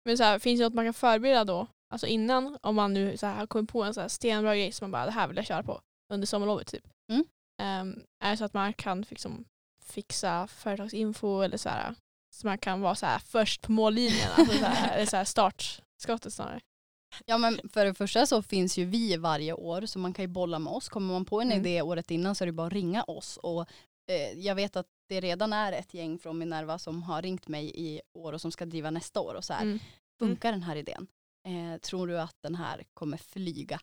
[0.05, 1.67] Men så här, finns det något man kan förbereda då?
[1.93, 4.71] Alltså innan, om man nu så här, har kommit på en så här stenbra grej
[4.71, 5.81] som man bara, det här vill jag köra på
[6.13, 6.87] under sommarlovet typ.
[7.11, 7.25] Mm.
[7.61, 9.45] Ehm, är det så att man kan liksom,
[9.91, 11.95] fixa företagsinfo eller så här,
[12.35, 15.25] så man kan vara så här, först på mållinjen, alltså så här, eller så här
[15.25, 16.59] startskottet snarare.
[17.25, 20.27] Ja men för det första så finns ju vi varje år så man kan ju
[20.27, 20.89] bolla med oss.
[20.89, 21.59] Kommer man på en Mm.
[21.65, 23.37] idé året innan så är det bara att ringa oss.
[23.37, 23.61] Och
[24.11, 27.71] eh, jag vet att det redan är ett gäng från Minerva som har ringt mig
[27.75, 29.61] i år och som ska driva nästa år och så här.
[29.61, 29.79] Mm.
[30.19, 31.07] Funkar den här idén?
[31.47, 33.79] Eh, tror du att den här kommer flyga?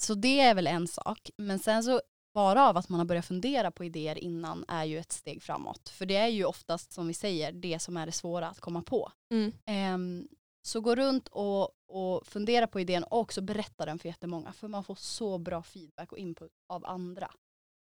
[0.00, 1.30] Så det är väl en sak.
[1.36, 2.00] Men sen så
[2.34, 5.88] bara av att man har börjat fundera på idéer innan är ju ett steg framåt.
[5.88, 8.82] För det är ju oftast som vi säger det som är det svåra att komma
[8.82, 9.12] på.
[9.30, 9.52] Mm.
[9.64, 10.28] Ehm,
[10.62, 14.52] så gå runt och, och fundera på idén och också berätta den för jättemånga.
[14.52, 17.30] För man får så bra feedback och input av andra.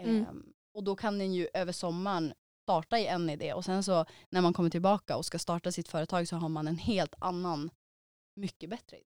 [0.03, 0.25] Mm.
[0.25, 4.05] Ehm, och då kan den ju över sommaren starta i en idé och sen så
[4.29, 7.69] när man kommer tillbaka och ska starta sitt företag så har man en helt annan,
[8.35, 9.05] mycket bättre idé.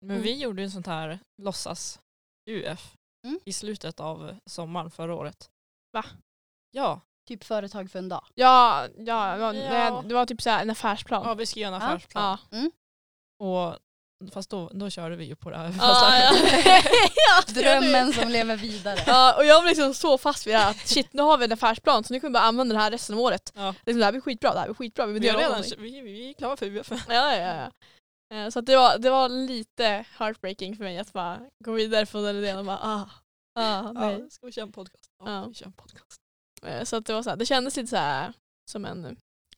[0.00, 0.22] Men Mm.
[0.22, 3.40] vi gjorde ju en sånt här låtsas-UF Mm.
[3.44, 5.50] i slutet av sommaren förra året.
[5.92, 6.04] Va?
[6.70, 8.24] Ja, Typ företag för en dag.
[8.34, 10.00] Ja, ja, det, var, Ja.
[10.02, 11.22] Det, det var typ så en affärsplan.
[11.26, 12.38] ja vi ska göra en affärsplan.
[12.50, 12.70] Ja.
[13.38, 13.78] Och,
[14.32, 15.74] fast då, då körde vi ju på det här.
[15.78, 16.32] Ja, ja.
[17.46, 17.60] Det det.
[17.60, 19.00] Drömmen som lever vidare.
[19.06, 21.44] Ja, och jag var liksom så fast vid det här att shit nu har vi
[21.44, 23.52] en affärsplan så nu kommer vi bara använda den här resten av året.
[23.54, 23.74] Ja.
[23.86, 26.34] Liksom, det här blir skitbra, det här blir skitbra, vi Vi, redan, vi, vi är
[26.34, 26.90] klara för UF.
[26.90, 27.70] Ja, ja, ja.
[28.34, 32.06] Eh, Så att det, var, det var lite heartbreaking för mig att bara gå vidare
[32.06, 33.10] från den idén och bara ah,
[33.54, 34.18] ah nej.
[34.20, 35.10] Ja, ska vi köra en podcast?
[35.18, 35.46] Ja, Ja.
[35.48, 36.20] vi kör en podcast.
[36.62, 38.32] Eh, Så att det var så här, det kändes lite så här
[38.70, 39.16] som en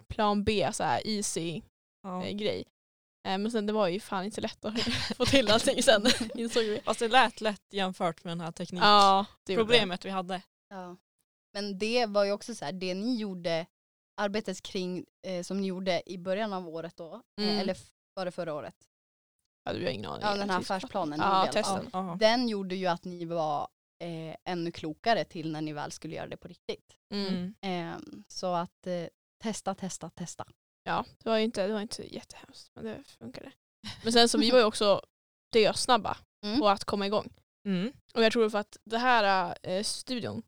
[0.09, 1.63] plan B, så här easy
[2.03, 2.25] Ja.
[2.25, 2.65] eh, grej.
[3.25, 4.81] Men sen det var ju fan inte lätt att
[5.17, 6.81] få till allting sen insåg vi.
[6.85, 8.83] Fast det lät lätt jämfört med den här teknik.
[8.83, 9.27] Ja,
[10.05, 10.43] vi hade.
[10.69, 10.97] Ja.
[11.55, 13.67] Men det var ju också så här, det ni gjorde,
[14.21, 17.69] arbetet kring, eh, som ni gjorde i början av året då, Mm.
[17.69, 17.77] eh,
[18.23, 18.75] eller före förra året.
[19.65, 20.27] Ja, du har ingen aning.
[20.27, 21.21] Ja, den här affärsplanen.
[21.21, 21.91] Ja, testen.
[21.93, 22.17] Ja.
[22.21, 23.69] Den gjorde ju att ni var
[24.05, 26.97] eh, ännu klokare till när ni väl skulle göra det på riktigt.
[27.15, 27.55] Mm.
[27.61, 27.93] Mm.
[27.93, 29.07] Eh, så att eh,
[29.43, 30.45] testa, testa, testa.
[30.85, 33.53] Ja, det var ju inte, det var inte jättehemskt men det funkade.
[34.05, 35.03] Men sen så vi var ju också
[35.53, 36.61] dösnabba Mm.
[36.61, 37.33] på att komma igång.
[37.67, 37.93] Mm.
[38.15, 40.43] Och jag tror för att det här eh, studion,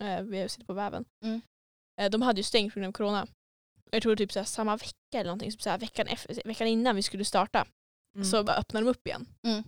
[0.00, 1.40] eh, vi sitter på väven, Mm.
[2.00, 3.26] eh, de hade ju stängt på grund av corona.
[3.90, 7.02] Jag tror typ så samma vecka eller någonting, så här, veckan, efter, veckan innan vi
[7.02, 7.66] skulle starta
[8.16, 8.24] Mm.
[8.24, 9.26] så bara öppnade de upp igen.
[9.46, 9.62] Mm.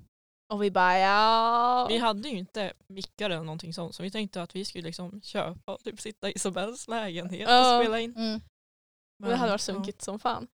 [0.52, 1.86] Och vi bara ja.
[1.88, 5.20] Vi hade ju inte mickar eller någonting sånt så vi tänkte att vi skulle liksom
[5.22, 7.76] köpa och typ sitta i Isabells lägenhet Ja.
[7.78, 8.16] och spela in.
[8.16, 8.40] Mm.
[9.22, 9.72] Och det hade varit ja.
[9.74, 10.48] sunkigt som fan.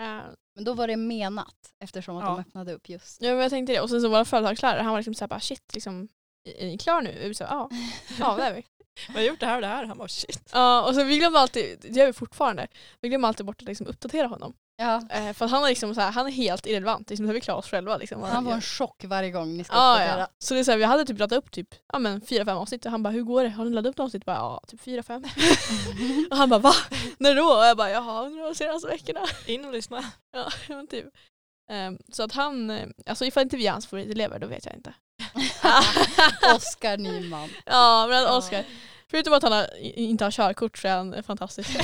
[0.00, 0.20] Eh,
[0.56, 2.28] Men då var det menat eftersom att Ja.
[2.30, 3.22] de öppnade upp just.
[3.22, 3.80] ja men jag tänkte det.
[3.80, 6.08] Och sen så vår företagslärare han var liksom såhär bara shit liksom,
[6.48, 7.24] är ni klar nu?
[7.24, 7.70] Och vi sa ja,
[8.18, 8.64] ja det är vi.
[9.08, 9.84] Vi har gjort det här och det här.
[9.84, 10.50] Han bara shit.
[10.52, 12.66] Ja, och så vi glömmer alltid, det gör vi fortfarande,
[13.00, 14.54] vi glömmer alltid bort att liksom uppdatera honom.
[14.76, 15.02] Ja.
[15.10, 17.34] Eh, för att han är, liksom så här, han är helt irrelevant, liksom, så här,
[17.34, 17.96] vi klarar oss själva.
[17.96, 20.20] Liksom, Han får en chock varje gång ni ska ja, uppdatera.
[20.20, 20.28] ja.
[20.38, 22.56] Så det är så här, vi hade typ laddat upp typ ja, men fyra, fem
[22.56, 23.48] avsnitt och han bara hur går det?
[23.48, 24.24] Har ni laddat upp något avsnitt?
[24.24, 25.24] Bara, ja, typ fyra, fem.
[26.30, 26.72] och han bara va?
[27.18, 27.44] När då?
[27.44, 29.20] Och jag bara jaha, under de senaste veckorna.
[29.46, 30.04] In och lyssna.
[30.32, 31.06] ja, men typ.
[31.70, 34.74] Ehm, så att han, eh, alltså ifall inte vi är hans favoritelever då vet jag
[34.74, 34.94] inte.
[36.56, 37.48] Oskar Nyman.
[37.66, 38.64] ja men att Oscar,
[39.10, 41.70] förutom att han har, inte har körkort så är han fantastisk.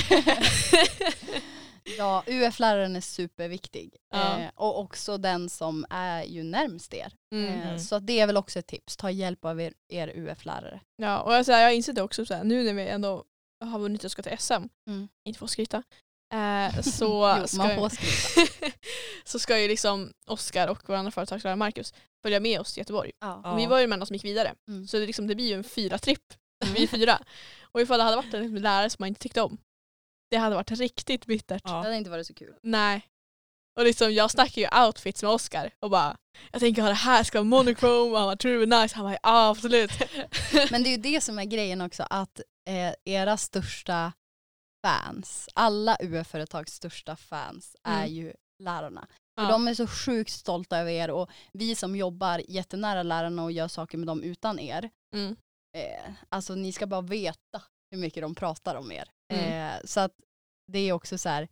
[1.97, 3.95] Ja, UF-läraren är superviktig.
[4.11, 4.39] Ja.
[4.39, 7.13] Eh, och också den som är ju närmst er.
[7.31, 7.61] Mm.
[7.61, 8.97] Eh, så att det är väl också ett tips.
[8.97, 10.79] Ta hjälp av er, er UF-lärare.
[10.97, 12.87] Ja, och jag, så här, jag har insett det också så här, nu när vi
[12.87, 13.23] ändå
[13.65, 14.53] har vunnit och ska till SM,
[14.87, 15.07] Mm.
[15.25, 15.83] inte få skryta,
[16.33, 17.97] eh, så, Jo, ska,
[19.23, 23.11] så ska ju liksom Oskar och vår andra företagslärare Marcus följa med oss till Göteborg.
[23.21, 23.55] Ja.
[23.57, 24.87] Vi var ju de enda som gick vidare, Mm.
[24.87, 26.33] så det, liksom, det blir ju en fyra tripp.
[26.75, 27.19] Vi är fyra.
[27.71, 29.57] Och ifall det hade varit en liksom, lärare som man inte tyckte om,
[30.31, 31.63] det hade varit riktigt bittert.
[31.63, 31.81] Det Ja.
[31.81, 32.53] hade inte varit så kul.
[32.63, 33.01] Nej.
[33.79, 36.17] Och liksom, jag snackar ju outfits med Oskar och bara
[36.51, 38.95] jag tänker att det här ska vara monochrome och han bara tror det nice.
[38.95, 39.91] Han bara ja absolut.
[40.71, 42.39] Men det är ju det som är grejen också, att
[42.69, 44.13] eh, era största
[44.85, 48.13] fans, alla UF-företags största fans är Mm.
[48.13, 49.07] ju lärarna.
[49.39, 49.49] För Ja.
[49.51, 53.67] de är så sjukt stolta över er och vi som jobbar jättenära lärarna och gör
[53.67, 55.35] saker med dem utan er, Mm.
[55.77, 59.11] eh, alltså ni ska bara veta hur mycket de pratar om er.
[59.33, 59.73] Mm.
[59.75, 60.13] Eh, så att
[60.71, 61.47] det är också så här,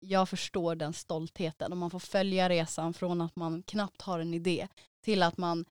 [0.00, 4.34] jag förstår den stoltheten och man får följa resan från att man knappt har en
[4.34, 4.68] idé
[5.04, 5.64] till att man,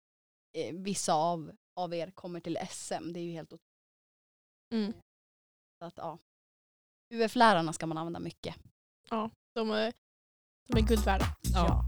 [0.57, 3.13] eh, vissa av, av er kommer till SM.
[3.13, 3.61] Det är ju helt otroligt.
[4.73, 4.93] Mm.
[5.79, 6.17] Så att, ja.
[7.11, 8.55] UF-lärarna ska man använda mycket.
[9.53, 9.93] De är,
[10.67, 11.25] de är guld värda.
[11.53, 11.83] Ja.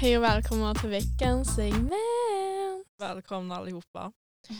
[0.00, 2.86] Hej och välkomna till veckans segment.
[2.98, 4.12] Välkomna allihopa.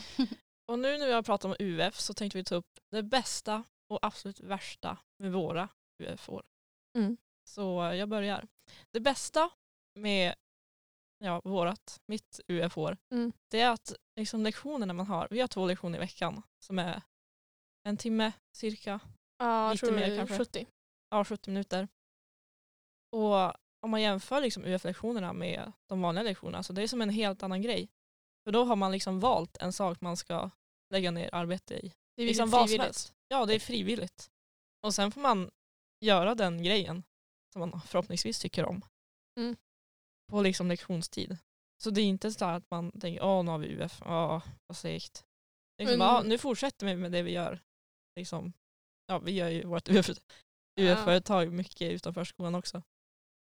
[0.67, 3.63] Och nu när vi har pratat om UF så tänkte vi ta upp det bästa
[3.87, 5.69] och absolut värsta med våra
[6.03, 6.43] UF-år.
[6.97, 7.17] Mm.
[7.43, 8.47] Så jag börjar.
[8.91, 9.49] Det bästa
[9.95, 10.35] med
[11.21, 13.33] ja, vårat, mitt UF-år, Mm.
[13.47, 17.01] det är att liksom, lektionerna man har, vi har två lektioner i veckan som är
[17.83, 18.99] en timme cirka,
[19.37, 20.37] Ja, Lite mer kanske.
[20.37, 20.67] 70.
[21.09, 21.87] ja 70 minuter.
[23.11, 23.53] Och
[23.83, 27.43] om man jämför liksom UF-lektionerna med de vanliga lektionerna så det är som en helt
[27.43, 27.89] annan grej.
[28.43, 30.49] För då har man liksom valt en sak man ska
[30.89, 31.93] lägga ner arbete i.
[32.15, 32.85] Det är Liksom vad som frivilligt.
[32.85, 33.13] helst.
[33.27, 34.31] Ja, det är frivilligt.
[34.83, 35.51] Och sen får man
[35.99, 37.03] göra den grejen
[37.53, 38.81] som man förhoppningsvis tycker om.
[39.39, 39.55] Mm.
[40.31, 41.37] På liksom lektionstid.
[41.83, 44.77] Så det är inte så att man tänker åh nu har vi UF, åh vad
[44.77, 45.23] segt.
[45.81, 47.59] Liksom, Men- nu fortsätter vi med det vi gör.
[48.15, 48.53] Liksom,
[49.07, 50.09] ja, vi gör ju vårt UF.
[50.79, 52.81] UF-företag mycket utanför skolan också.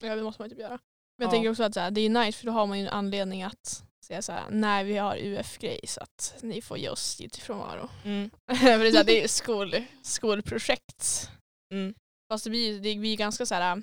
[0.05, 0.79] Ja, det måste man typ göra.
[1.19, 1.31] Men jag Ja.
[1.31, 3.43] tänker också att så här, det är nice för då har man ju en anledning
[3.43, 7.41] att säga så här, nej vi har UF-grej så att ni får ge oss lite
[7.41, 7.89] frånvaro.
[8.05, 8.31] Mm.
[8.47, 11.31] för det är, så här, det är skol, skolprojekt.
[11.73, 11.95] Mm.
[12.33, 13.83] Fast det blir, det blir ganska så här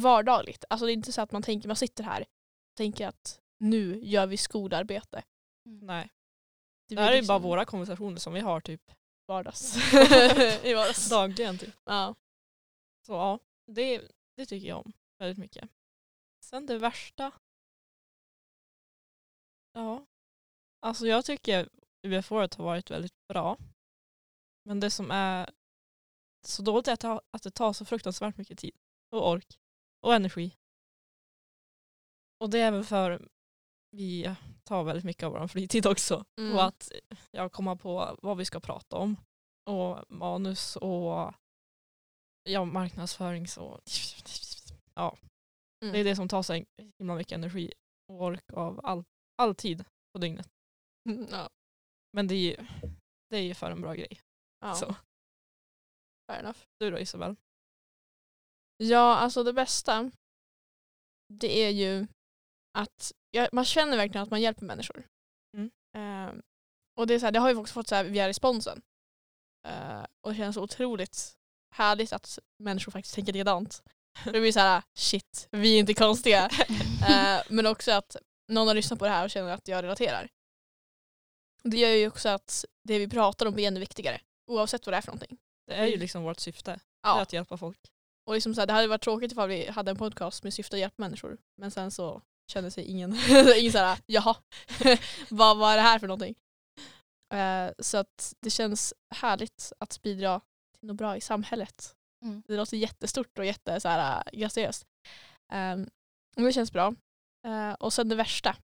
[0.00, 0.64] vardagligt.
[0.70, 4.00] Alltså det är inte så att man tänker, man sitter här och tänker att nu
[4.02, 5.22] gör vi skolarbete.
[5.64, 6.12] Nej.
[6.88, 8.92] Det Det här är blir ju bara liksom våra konversationer som vi har typ
[9.26, 9.76] vardags.
[10.64, 11.08] I vardags.
[11.10, 11.58] dagligen.
[11.58, 11.74] Typ.
[11.84, 12.14] Ja.
[13.06, 14.02] Så ja, det,
[14.36, 15.68] det tycker jag om väldigt mycket.
[16.40, 17.32] Sen det värsta.
[19.72, 20.06] Ja,
[20.80, 21.68] alltså jag tycker
[22.02, 23.58] UF-året har varit väldigt bra.
[24.64, 25.50] Men det som är
[26.46, 28.76] så dåligt är att det tar så fruktansvärt mycket tid
[29.10, 29.58] och ork
[30.06, 30.56] och energi.
[32.40, 33.28] Och det är väl för
[33.90, 36.24] vi tar väldigt mycket av vår fritid också.
[36.40, 36.54] Mm.
[36.54, 36.92] Och att
[37.30, 39.16] jag kommer på vad vi ska prata om.
[39.70, 41.34] Och manus och
[42.42, 43.80] ja, marknadsförings och
[44.94, 45.16] ja.
[45.82, 45.92] Mm.
[45.92, 46.64] Det är det som tar så
[46.98, 47.72] himla mycket energi
[48.08, 49.04] och ork av all,
[49.36, 50.48] all tid på dygnet.
[51.08, 51.50] Mm, ja.
[52.12, 52.66] Men det är ju,
[53.30, 54.20] det är ju för en bra grej.
[54.60, 54.74] Ja.
[54.74, 54.94] Så,
[56.30, 56.58] Fair enough.
[56.78, 57.36] du då Isabel?
[58.76, 60.10] Ja, alltså det bästa
[61.28, 62.06] det är ju
[62.78, 65.06] att ja, man känner verkligen att man hjälper människor.
[65.56, 65.70] Mm.
[65.96, 66.34] Eh,
[66.96, 68.82] och det, är så här, det har vi också fått så här via responsen.
[69.68, 71.36] Eh, och det känns så otroligt
[71.74, 73.82] härligt att människor faktiskt tänker likadant.
[74.24, 76.50] Det blir så här, shit, vi är inte konstiga.
[77.08, 78.16] Eh, men också att
[78.48, 80.28] någon har lyssnat på det här och känner att jag relaterar.
[81.62, 84.20] Det gör ju också att det vi pratar om blir ännu viktigare.
[84.46, 85.38] Oavsett vad det är för någonting.
[85.66, 86.80] Det är ju liksom vårt syfte.
[87.02, 87.20] Ja.
[87.20, 87.78] att hjälpa folk.
[88.26, 90.76] Och liksom så här, det hade varit tråkigt ifall vi hade en podcast med syfte
[90.76, 91.38] att hjälpa människor.
[91.60, 93.12] Men sen så kände sig ingen,
[93.58, 94.36] ingen så här, jaha,
[95.30, 96.34] vad, vad är det här för någonting?
[97.34, 100.40] Eh, så att det känns härligt att bidra
[100.78, 101.94] till något bra i samhället.
[102.24, 102.42] Mm.
[102.46, 104.86] Det låter jättestort och jätte så här, graciöst.
[105.52, 105.88] Um,
[106.36, 106.94] men det känns bra.
[107.46, 108.56] Eh, och sen det värsta,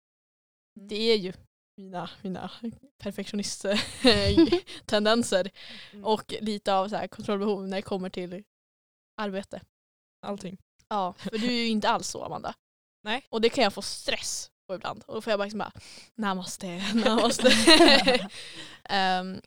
[0.76, 0.88] Mm.
[0.88, 1.32] det är ju
[1.76, 2.50] mina, mina
[3.02, 5.50] perfektionist-tendenser
[5.92, 6.04] Mm.
[6.04, 8.44] och lite av så här kontrollbehov när det kommer till
[9.16, 9.60] arbete.
[10.26, 10.58] Allting.
[10.88, 12.54] Ja, för du är ju inte alls så Amanda.
[13.04, 13.26] Nej.
[13.30, 15.02] Och det kan jag få stress på ibland.
[15.06, 15.72] Och då får jag bara liksom bara
[16.14, 17.50] namaste, namaste.
[18.84, 19.40] Ehm,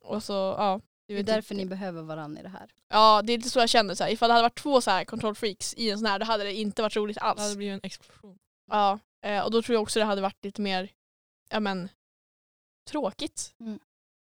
[0.00, 0.80] och så, ja.
[1.08, 2.70] Det är därför ni behöver varandra i det här.
[2.88, 3.94] Ja, det är lite så jag känner.
[3.94, 4.10] Så här.
[4.10, 6.54] Ifall det hade varit två så här kontrollfreaks i en sån här, då hade det
[6.54, 7.56] inte varit roligt Det hade alls.
[7.56, 8.38] blivit en explosion.
[8.70, 10.90] Ja, eh, och då tror jag också det hade varit lite mer,
[11.50, 11.88] ja men,
[12.90, 13.54] tråkigt.
[13.60, 13.78] Mm.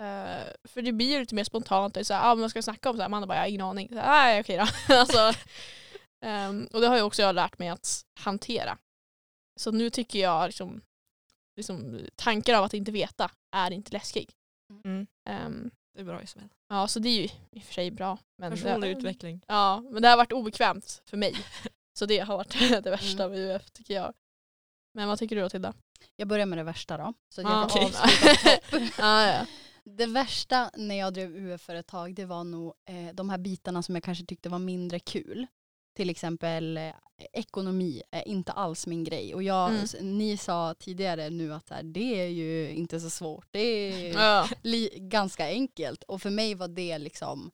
[0.00, 1.94] Eh, för det blir ju lite mer spontant.
[1.94, 2.96] Det är så här, ah, men vad ska snacka om?
[2.96, 3.88] Så här, man bara, jag har ingen aning.
[3.88, 4.94] Så här, Nej, okej då.
[4.94, 5.32] alltså,
[6.24, 8.78] ehm, och det har ju också jag lärt mig att hantera.
[9.60, 10.80] Så nu tycker jag liksom,
[11.56, 14.30] liksom tankar av att inte veta är inte läskig.
[14.84, 15.06] Mm.
[15.28, 16.48] Ehm, Det är bra Isabel.
[16.68, 18.18] ja, så det är ju i och för sig bra.
[18.38, 19.44] Men Personlig det, utveckling.
[19.46, 21.34] Ja, men det har varit obekvämt för mig.
[21.98, 24.14] Så det har varit det värsta med UF tycker jag.
[24.94, 25.74] Men vad tycker du då Tilda?
[26.16, 27.14] Jag börjar med det värsta då.
[27.34, 27.92] Så Ah, jag topp.
[28.98, 29.46] ja, ja.
[29.96, 34.04] Det värsta när jag drev UF-företag det var nog eh, de här bitarna som jag
[34.04, 35.46] kanske tyckte var mindre kul.
[35.96, 36.92] Till exempel eh,
[37.32, 39.34] ekonomi är inte alls min grej.
[39.34, 40.16] Och jag, Mm.
[40.18, 43.46] ni sa tidigare nu att här, det är ju inte så svårt.
[43.50, 44.48] Det är ja.
[44.62, 46.02] li, ganska enkelt.
[46.02, 47.50] Och för mig var det liksom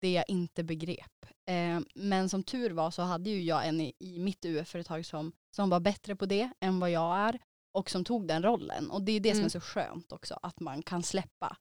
[0.00, 1.26] det jag inte begrep.
[1.48, 5.32] Eh, men som tur var så hade ju jag en i, i mitt UF-företag som,
[5.50, 7.38] som var bättre på det än vad jag är
[7.72, 8.90] och som tog den rollen.
[8.90, 9.44] Och det är det som Mm.
[9.46, 11.56] är så skönt också, att man kan släppa.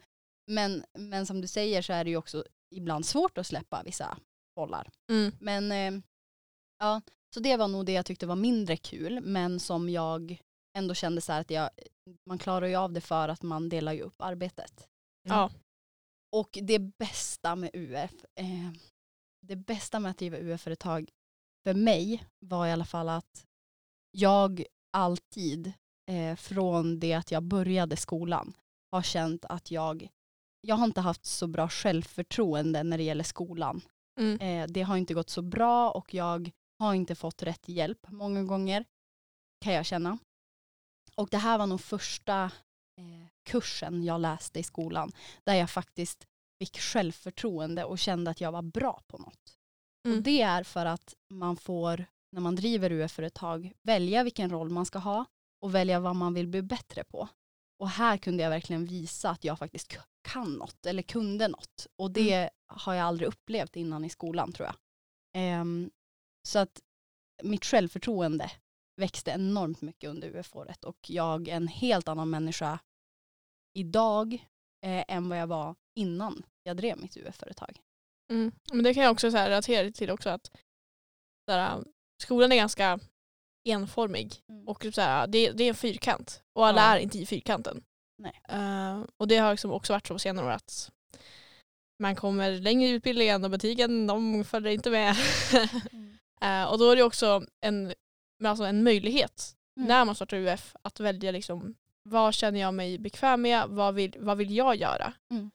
[0.48, 2.44] Men, men som du säger så är det ju också
[2.76, 4.18] ibland svårt att släppa vissa
[4.56, 4.90] bollar.
[5.12, 5.32] Mm.
[5.40, 6.02] Men eh,
[6.80, 7.02] ja,
[7.34, 10.42] så det var nog det jag tyckte var mindre kul men som jag
[10.78, 11.70] ändå kände så här att jag,
[12.26, 14.88] man klarar ju av det för att man delar ju upp arbetet.
[15.24, 15.52] Ja.
[16.32, 18.72] Och det bästa med UF, eh,
[19.42, 21.10] det bästa med att driva UF-företag
[21.64, 23.46] för mig var i alla fall att
[24.12, 25.74] jag alltid
[26.10, 28.54] eh, från det att jag började skolan
[28.92, 30.10] har känt att jag,
[30.62, 33.82] jag har inte haft så bra självförtroende när det gäller skolan.
[34.20, 34.40] Mm.
[34.40, 38.44] Eh, det har inte gått så bra och jag har inte fått rätt hjälp många
[38.44, 38.86] gånger
[39.62, 40.18] kan jag känna.
[41.16, 42.44] Och det här var nog första
[42.98, 45.12] eh, kursen jag läste i skolan
[45.44, 46.28] där jag faktiskt
[46.60, 49.58] fick självförtroende och kände att jag var bra på något.
[50.06, 50.18] Mm.
[50.18, 54.86] Och det är för att man får, när man driver UF-företag, välja vilken roll man
[54.86, 55.26] ska ha
[55.62, 57.28] och välja vad man vill bli bättre på.
[57.80, 61.88] Och här kunde jag verkligen visa att jag faktiskt kan något eller kunde något.
[61.96, 64.76] Och det har jag aldrig upplevt innan i skolan tror jag.
[65.34, 65.92] Ehm,
[66.48, 66.82] så att
[67.44, 68.52] mitt självförtroende
[68.96, 72.80] växte enormt mycket under UF-året och jag är en helt annan människa
[73.74, 74.34] idag
[74.86, 77.82] eh, än vad jag var innan jag drev mitt UF-företag.
[78.32, 78.52] Mm.
[78.74, 80.52] Men det kan jag också så här relatera till också att
[81.48, 81.84] här,
[82.22, 83.00] skolan är ganska
[83.70, 84.68] enformig Mm.
[84.68, 86.96] och så här, det, det är en fyrkant och alla Ja.
[86.96, 87.84] är inte i fyrkanten.
[88.50, 90.92] Eh, och det har liksom också varit så på senare år att
[92.00, 95.16] man kommer längre i utbildningen och betygen de följer inte med.
[96.44, 97.94] Eh, och då är det också en,
[98.44, 99.88] alltså en möjlighet Mm.
[99.88, 104.16] när man startar UF att välja liksom, vad känner jag mig bekväm med, vad vill,
[104.20, 105.14] vad vill jag göra?
[105.32, 105.52] Mm.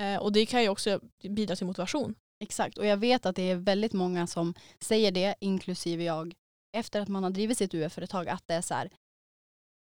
[0.00, 2.14] Eh, och det kan ju också bidra till motivation.
[2.40, 6.34] Exakt, och jag vet att det är väldigt många som säger det, inklusive jag,
[6.74, 8.90] efter att man har drivit sitt UF-företag, att det är så här,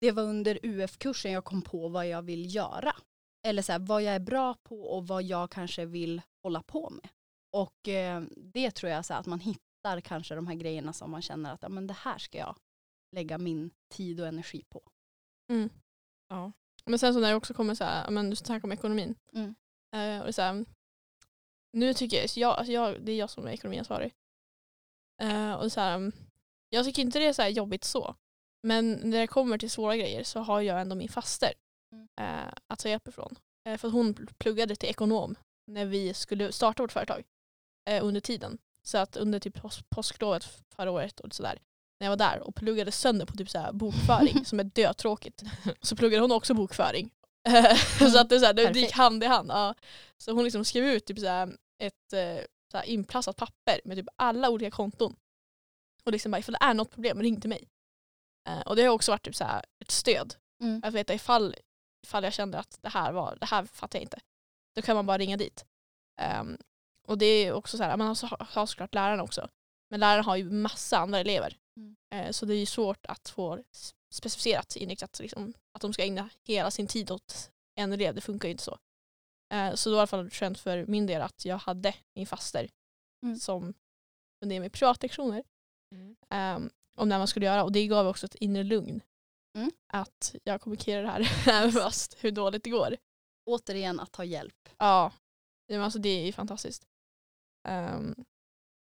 [0.01, 2.95] det var under UF-kursen jag kom på vad jag vill göra.
[3.47, 6.89] Eller så här, vad jag är bra på och vad jag kanske vill hålla på
[6.89, 7.09] med.
[7.51, 11.11] Och eh, det tror jag så här, att man hittar kanske de här grejerna som
[11.11, 12.57] man känner att ja, men det här ska jag
[13.15, 14.83] lägga min tid och energi på.
[16.27, 16.51] Ja.
[16.85, 19.15] Men sen så när det också kommer så här, men du snackar om ekonomin.
[19.33, 19.55] Mm.
[19.95, 20.65] Eh, och det är så här,
[21.73, 24.13] nu tycker jag, så jag, alltså jag, det är jag som är ekonomiansvarig.
[25.21, 26.11] Eh, och så här,
[26.73, 28.15] jag tycker inte det är så här jobbigt så.
[28.67, 31.53] Men när det kommer till svåra grejer så har jag ändå min faster
[31.93, 32.07] Mm.
[32.21, 33.35] eh, att ta hjälp ifrån.
[33.67, 35.35] Eh, för hon pluggade till ekonom
[35.71, 37.23] när vi skulle starta vårt företag
[37.89, 38.57] eh, under tiden.
[38.83, 40.43] Så att under typ pås- påsklovet
[40.75, 41.59] förra året och sådär
[41.99, 45.43] när jag var där och pluggade sönder på typ så bokföring som är dötråkigt.
[45.81, 47.09] Så pluggade hon också bokföring.
[48.11, 49.51] så att det, så här, det, gick hand i hand.
[49.51, 49.75] Ja.
[50.17, 51.25] Så hon liksom skrev ut typ så
[51.79, 55.15] ett eh, så inplastat papper med typ alla olika konton.
[56.05, 57.69] Och liksom bara ifall det är något problem, ring till mig.
[58.49, 60.35] Eh, och det har också varit typ så här, ett stöd.
[60.61, 60.81] Mm.
[60.83, 61.55] Att veta ifall,
[62.03, 64.19] ifall jag kände att det här, var, det här fattar jag inte.
[64.75, 65.65] Då kan man bara ringa dit.
[66.21, 66.57] Ehm,
[67.07, 69.49] och det är också så här, man har, har såklart lärarna också.
[69.89, 71.57] Men lärarna har ju massa andra elever.
[71.77, 71.95] Mm.
[72.13, 73.63] Eh, så det är ju svårt att få
[74.11, 78.15] specificerat inriktat liksom, att de ska ägna hela sin tid åt en elev.
[78.15, 78.77] Det funkar ju inte så.
[79.53, 81.95] Eh, så då var det i alla fall skönt för min del att jag hade
[82.15, 82.69] min faster
[83.23, 83.39] Mm.
[83.39, 83.73] som
[84.39, 85.43] kunde ge mig privatlektioner.
[86.29, 89.01] Um, om när man skulle göra och det gav också ett inre lugn.
[89.57, 89.71] Mm.
[89.93, 92.97] Att jag kommer klara det här även fast hur dåligt det går.
[93.45, 94.69] Återigen att ta hjälp.
[94.77, 95.11] Ja,
[95.69, 96.87] men alltså, det är ju fantastiskt.
[97.67, 98.15] Ehm,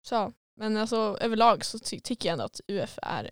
[0.08, 3.30] så, men alltså överlag så ty- tycker jag ändå att UF är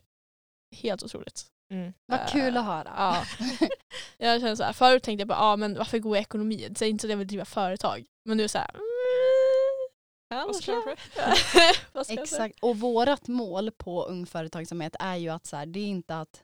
[0.76, 1.50] helt otroligt.
[1.70, 1.92] Mm.
[2.06, 2.92] Vad Eh, kul att höra.
[2.96, 3.24] Ja.
[4.18, 6.68] Jag känner så här, förut tänkte jag bara, ah, men varför gå i ekonomi?
[6.70, 8.06] Det är inte så att jag vill driva företag.
[8.24, 8.70] Men nu är det så här,
[10.32, 10.82] mm, Vad ska
[12.14, 12.22] kanske.
[12.22, 16.20] Exakt, och vårt mål på Ung Företagsamhet är ju att så här, det är inte
[16.20, 16.42] att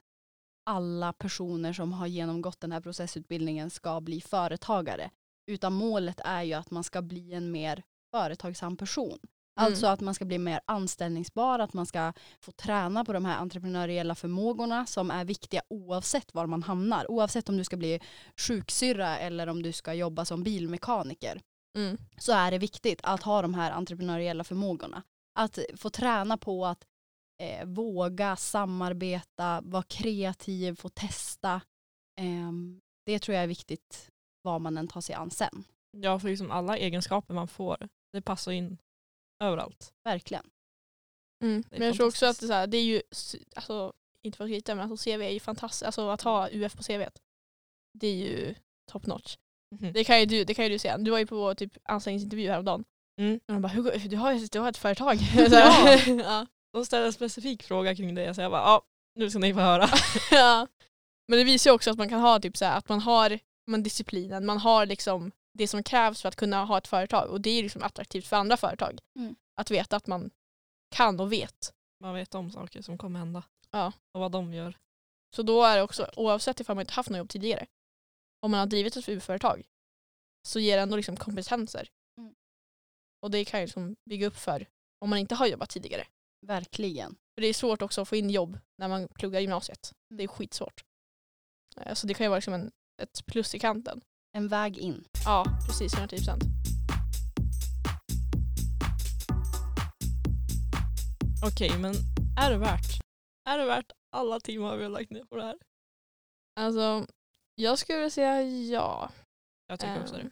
[0.65, 5.09] alla personer som har genomgått den här processutbildningen ska bli företagare.
[5.47, 9.19] Utan målet är ju att man ska bli en mer företagsam person.
[9.55, 13.37] Alltså att man ska bli mer anställningsbar, att man ska få träna på de här
[13.37, 17.11] entreprenöriella förmågorna som är viktiga oavsett var man hamnar.
[17.11, 17.99] Oavsett om du ska bli
[18.37, 21.41] sjuksyrra eller om du ska jobba som bilmekaniker
[21.77, 21.97] Mm.
[22.17, 25.03] så är det viktigt att ha de här entreprenöriella förmågorna.
[25.39, 26.85] Att få träna på att
[27.41, 31.61] eh, våga samarbeta, vara kreativ, få testa.
[32.19, 34.09] Ehm, det tror jag är viktigt
[34.41, 35.63] vad man än tar sig an sen.
[35.91, 38.77] Ja, för liksom alla egenskaper man får, det passar in
[39.43, 39.93] överallt.
[40.03, 40.49] Verkligen.
[41.43, 41.63] Mm.
[41.71, 43.01] Är Men jag tror också att det, så här, det är ju,
[43.55, 45.83] alltså, inte för att skryta men alltså CV är ju fantastiskt.
[45.83, 47.03] Alltså att ha UF på CV.
[47.93, 48.55] Det är ju
[48.91, 49.37] top notch.
[49.71, 49.93] Mhm.
[49.93, 50.97] Det kan ju du, det kan ju du säga.
[50.97, 52.83] Du var ju på typ anställningsintervju häromdagen.
[53.19, 53.39] Mm.
[53.47, 55.15] Och de bara, "Hur går- du har, ju- du har ett företag.
[55.37, 55.45] Ja.
[55.49, 56.45] Så här, ja.
[56.73, 58.81] De ställde en specifik fråga kring det, så jag bara, ja,
[59.15, 59.89] nu ska ni få höra.
[60.31, 60.67] ja.
[61.27, 63.39] Men det visar ju också att man kan ha typ så här, att man har
[63.67, 67.41] man disciplinen, man har liksom det som krävs för att kunna ha ett företag och
[67.41, 68.99] det är liksom attraktivt för andra företag.
[69.19, 69.35] Mm.
[69.61, 70.29] Att veta att man
[70.95, 71.73] kan och vet.
[72.03, 73.43] Man vet om saker som kommer hända.
[73.71, 73.91] Ja.
[74.13, 74.77] Och vad de gör.
[75.35, 77.65] Så då är det också, oavsett ifall man inte haft något jobb tidigare,
[78.41, 79.63] om man har drivit ett UF-företag
[80.47, 81.89] så ger det ändå liksom kompetenser.
[82.17, 82.33] Mm.
[83.21, 84.67] Och det kan ju liksom bygga upp för
[84.99, 86.07] om man inte har jobbat tidigare.
[86.47, 87.15] Verkligen.
[87.35, 89.91] För det är svårt också att få in jobb när man pluggar gymnasiet.
[90.09, 90.17] Mm.
[90.17, 90.83] Det är skitsvårt.
[91.77, 92.71] Eh, Så det kan ju vara liksom en,
[93.01, 94.01] ett plus i kanten.
[94.33, 95.03] En väg in.
[95.25, 95.93] Ja, precis.
[95.93, 96.43] 110 procent.
[101.45, 101.93] Okej, men
[102.37, 103.01] är det värt?
[103.49, 105.57] Är det värt alla timmar vi har lagt ner på det här?
[106.59, 107.07] Alltså,
[107.55, 109.11] jag skulle vilja säga ja.
[109.67, 110.21] Jag tycker också det.
[110.21, 110.31] Ehm,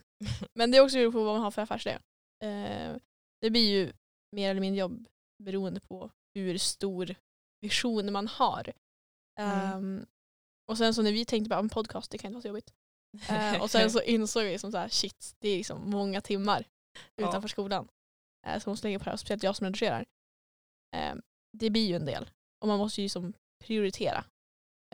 [0.53, 1.97] Men det är också beroende på vad man har för affärsidé.
[2.43, 2.95] Eh,
[3.41, 3.93] Det blir ju
[4.35, 5.05] mer eller mindre jobb
[5.43, 7.15] beroende på hur stor
[7.61, 8.73] vision man har.
[9.39, 9.73] Mm.
[9.73, 10.05] Ehm,
[10.71, 12.73] och sen så när vi tänkte på en podcast, det kan inte vara så jobbigt.
[13.29, 16.65] Eh, och sen så insåg vi som så här, shit, det är liksom många timmar
[17.15, 17.27] Ja.
[17.29, 17.87] utanför skolan.
[18.47, 20.05] Eh, som måste lägga på det här, speciellt jag som redigerar.
[20.95, 21.15] Eh,
[21.57, 22.29] det blir ju en del.
[22.61, 24.23] Och man måste ju som prioritera.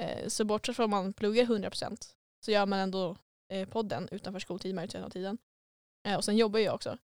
[0.01, 2.13] Eh, så bortsett från om man pluggar 100%
[2.45, 3.17] så gör man ändå
[3.53, 5.37] eh, podden utanför skoltid majoriteten av tiden.
[6.07, 6.97] Eh, och sen jobbar jag också.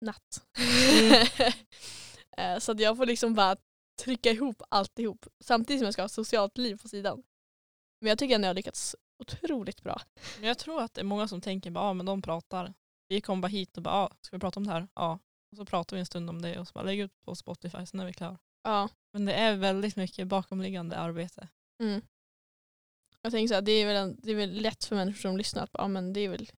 [0.00, 0.42] Natt.
[2.36, 3.56] eh, så att jag får liksom bara
[4.02, 7.22] trycka ihop alltihop samtidigt som jag ska ha ett socialt liv på sidan.
[8.00, 10.02] Men jag tycker ändå jag har lyckats otroligt bra.
[10.38, 12.74] Men jag tror att det är många som tänker bara, ah, men de pratar.
[13.08, 14.88] Vi kommer bara hit och bara, ah, ska vi prata om det här?
[14.94, 15.18] Ja.
[15.50, 17.86] Och så pratar vi en stund om det och så bara lägger ut på Spotify,
[17.86, 18.38] sen är vi klara.
[18.62, 18.88] Ja.
[19.12, 21.48] Men det är väldigt mycket bakomliggande arbete.
[21.80, 22.00] Mm.
[23.22, 25.36] Jag tänker så här, det är, väl en, det är väl lätt för människor som
[25.36, 26.50] lyssnar att ja, men det är väl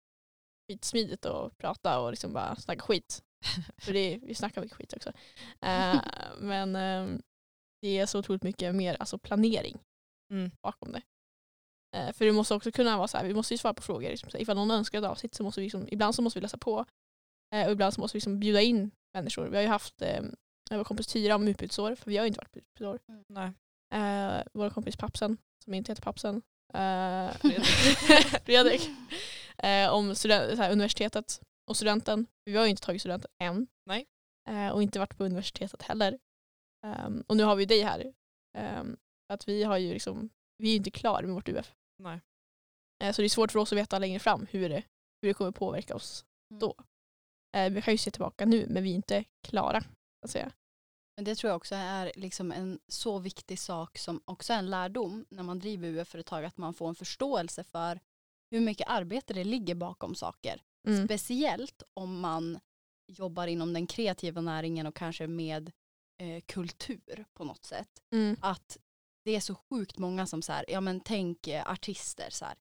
[0.68, 3.24] skitsmidigt att prata och liksom bara snacka skit.
[3.78, 5.10] För det vi snackar mycket skit också.
[5.62, 6.02] Eh,
[6.40, 7.20] men eh,
[7.82, 9.80] det är så otroligt mycket mer alltså planering
[10.32, 10.52] Mm.
[10.62, 11.02] bakom det.
[11.98, 14.10] Eh, för det måste också kunna vara så här, vi måste ju svara på frågor.
[14.10, 16.40] Liksom, så här, ifall någon önskar ett avsnitt så måste vi liksom, ibland så måste
[16.40, 16.86] vi läsa på
[17.56, 19.48] eh, och ibland så måste vi liksom bjuda in människor.
[19.48, 20.24] Vi har ju haft eh,
[20.72, 23.00] vår kompis Tyra om utbytesår för vi har ju inte varit på utbytesår.
[23.28, 23.52] Nej.
[23.92, 26.42] Eh, vår kompis Pappsen, som inte heter Pappsen.
[26.74, 27.32] Eh,
[28.46, 28.90] Fredrik.
[29.58, 32.28] Eh, om student, här, universitetet och studenten.
[32.46, 33.68] Vi har ju inte tagit studenten än.
[33.86, 34.06] Nej.
[34.50, 36.20] Eh, och inte varit på universitetet heller.
[36.86, 38.14] Ehm, och nu har vi dig här.
[38.58, 38.98] Um,
[39.30, 41.76] att vi har ju liksom, vi är ju inte klara med vårt UF.
[42.00, 42.22] Nej.
[43.04, 44.84] Eh, så det är svårt för oss att veta längre fram hur det,
[45.22, 46.26] hur det kommer påverka oss
[46.60, 46.76] då.
[47.56, 49.84] Eh, vi kan ju se tillbaka nu men vi är inte klara.
[50.22, 50.52] Att säga.
[51.16, 54.70] Men det tror jag också är liksom en så viktig sak som också är en
[54.70, 58.00] lärdom när man driver UF-företag att man får en förståelse för
[58.52, 60.62] hur mycket arbete det ligger bakom saker.
[60.88, 61.06] Mm.
[61.06, 62.60] Speciellt om man
[63.08, 65.72] jobbar inom den kreativa näringen och kanske med
[66.22, 67.90] eh, kultur på något sätt.
[68.12, 68.36] Mm.
[68.42, 68.78] Att
[69.24, 72.56] det är så sjukt många som så här, ja men tänk eh, artister så här.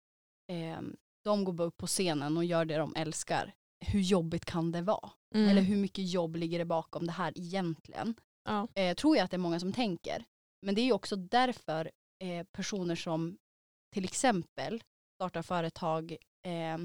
[0.49, 0.81] Eh,
[1.25, 3.55] de går bara upp på scenen och gör det de älskar.
[3.81, 5.11] Hur jobbigt kan det vara?
[5.35, 5.49] Mm.
[5.49, 8.15] Eller hur mycket jobb ligger det bakom det här egentligen?
[8.45, 8.69] Ja.
[8.75, 10.25] Eh, tror jag att det är många som tänker.
[10.67, 11.91] Men det är ju också därför
[12.23, 13.39] eh, personer som
[13.95, 14.83] till exempel
[15.15, 16.17] startar företag
[16.47, 16.79] eh,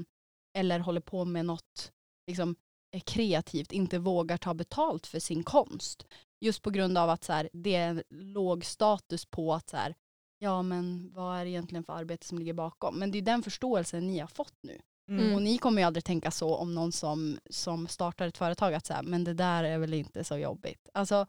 [0.58, 1.92] eller håller på med något
[2.26, 2.56] liksom,
[2.94, 6.06] eh, kreativt inte vågar ta betalt för sin konst.
[6.40, 9.76] Just på grund av att så här, det är en låg status på att så
[9.76, 9.94] här,
[10.38, 12.98] ja men vad är det egentligen för arbete som ligger bakom?
[12.98, 14.80] Men det är den förståelsen ni har fått nu.
[15.10, 15.34] Mm.
[15.34, 18.86] Och ni kommer ju aldrig tänka så om någon som, som startar ett företag att
[18.86, 20.88] säga men det där är väl inte så jobbigt.
[20.94, 21.26] Alltså,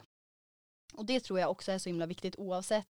[0.97, 2.87] och det tror jag också är så himla viktigt oavsett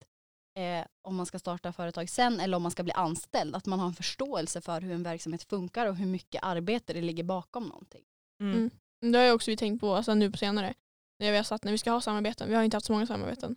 [0.57, 3.55] eh, om man ska starta företag sen eller om man ska bli anställd.
[3.55, 7.01] Att man har en förståelse för hur en verksamhet funkar och hur mycket arbete det
[7.01, 8.03] ligger bakom någonting.
[8.41, 8.57] Mm.
[9.01, 9.11] Mm.
[9.13, 10.73] Det har jag också vi tänkt på alltså, nu på senare.
[11.19, 12.49] När vi har satt när vi ska ha samarbeten.
[12.49, 13.55] Vi har inte haft så många samarbeten.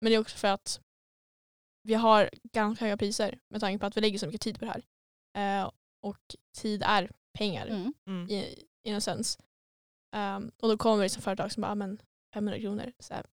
[0.00, 0.80] Men det är också för att
[1.82, 4.64] vi har ganska höga priser med tanke på att vi lägger så mycket tid på
[4.64, 4.82] det här.
[5.62, 5.70] Eh,
[6.02, 7.94] och tid är pengar Mm.
[8.06, 8.30] Mm.
[8.30, 9.38] i, i en sens.
[10.16, 11.98] Um, och då kommer det som företag som bara, "Ah, men
[12.34, 12.92] 500 kronor.
[12.98, 13.26] Så här,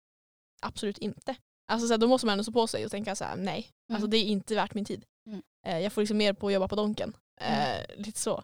[0.60, 1.36] absolut inte.
[1.72, 3.70] Alltså, så här, då måste man ändå stå på sig och tänka så här, nej,
[3.92, 4.10] alltså, Mm.
[4.10, 5.04] det är inte värt min tid.
[5.26, 5.42] Mm.
[5.66, 7.16] Eh, jag får liksom mer på att jobba på Donken.
[7.40, 8.42] Eh, lite så.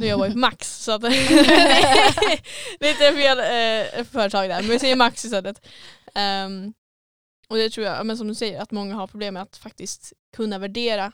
[0.00, 1.02] Nu jobbar jag på Max så att
[2.80, 4.62] lite fel eh, företag där.
[4.62, 5.66] Men vi säger Max istället.
[6.14, 6.72] Um,
[7.48, 10.12] och det tror jag, men som du säger, att många har problem med att faktiskt
[10.36, 11.12] kunna värdera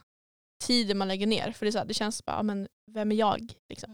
[0.65, 1.53] tiden man lägger ner.
[1.53, 3.53] För det, är så här, det känns bara, men vem är jag?
[3.69, 3.91] Liksom.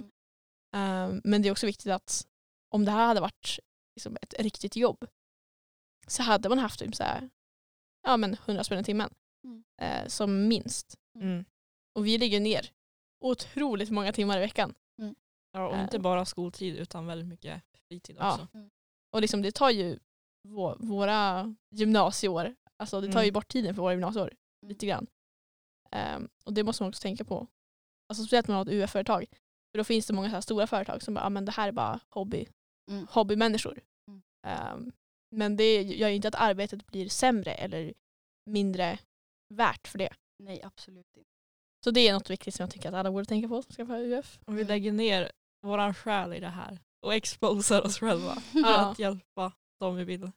[0.76, 2.26] Um, men det är också viktigt att
[2.74, 3.58] om det här hade varit
[3.96, 5.06] liksom, ett riktigt jobb
[6.06, 7.30] så hade man haft typ så här,
[8.02, 9.10] ja, men 100 spänn i timmen.
[9.44, 9.64] Mm.
[9.82, 10.94] Eh, som minst.
[11.18, 11.44] Mm.
[11.94, 12.70] Och vi lägger ner
[13.24, 14.74] otroligt många timmar i veckan.
[15.54, 18.32] Ja, och inte bara skoltid utan väldigt mycket fritid Ja.
[18.34, 18.48] också.
[19.12, 19.98] Och liksom, det tar ju
[20.48, 23.32] vå- våra gymnasieår, alltså det tar ju Mm.
[23.34, 24.32] bort tiden för våra gymnasieår
[24.66, 25.06] lite grann.
[25.90, 27.46] Ehm, och det måste man också tänka på.
[28.08, 29.26] Alltså speciellt när man har ett UF-företag.
[29.72, 31.68] För då finns det många så här stora företag som bara, ah, men det här
[31.68, 32.46] är bara hobby,
[32.90, 33.06] Mm.
[33.10, 33.80] hobbymänniskor.
[34.08, 34.22] Mm.
[34.46, 34.92] Ehm,
[35.32, 37.94] men det gör ju inte att arbetet blir sämre eller
[38.50, 38.98] mindre
[39.54, 40.14] värt för det.
[40.38, 41.30] Nej absolut inte.
[41.84, 43.86] Så det är något viktigt som jag tycker att alla borde tänka på som ska
[43.86, 44.38] få UF.
[44.46, 44.68] Om vi Mm.
[44.68, 48.90] lägger ner våran själ i det här och exposar oss själva för Ja.
[48.90, 50.30] att hjälpa de vi vill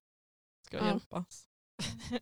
[0.68, 0.88] ska Ja.
[0.88, 1.48] hjälpas.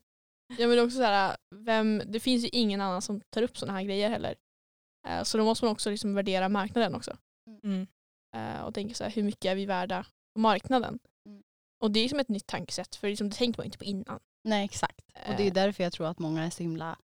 [0.58, 3.78] Ja men också så här, vem, det finns ju ingen annan som tar upp sådana
[3.78, 4.36] här grejer heller.
[5.08, 7.18] Eh, så då måste man också liksom värdera marknaden också.
[7.64, 7.88] Mm.
[8.36, 11.00] Eh, och tänka så här, hur mycket är vi värda på marknaden?
[11.84, 14.20] Och det är som ett nytt tankesätt för liksom, det tänkte man inte på innan.
[14.44, 15.02] Nej exakt.
[15.28, 16.98] Och det är Eh, därför jag tror att många är så himla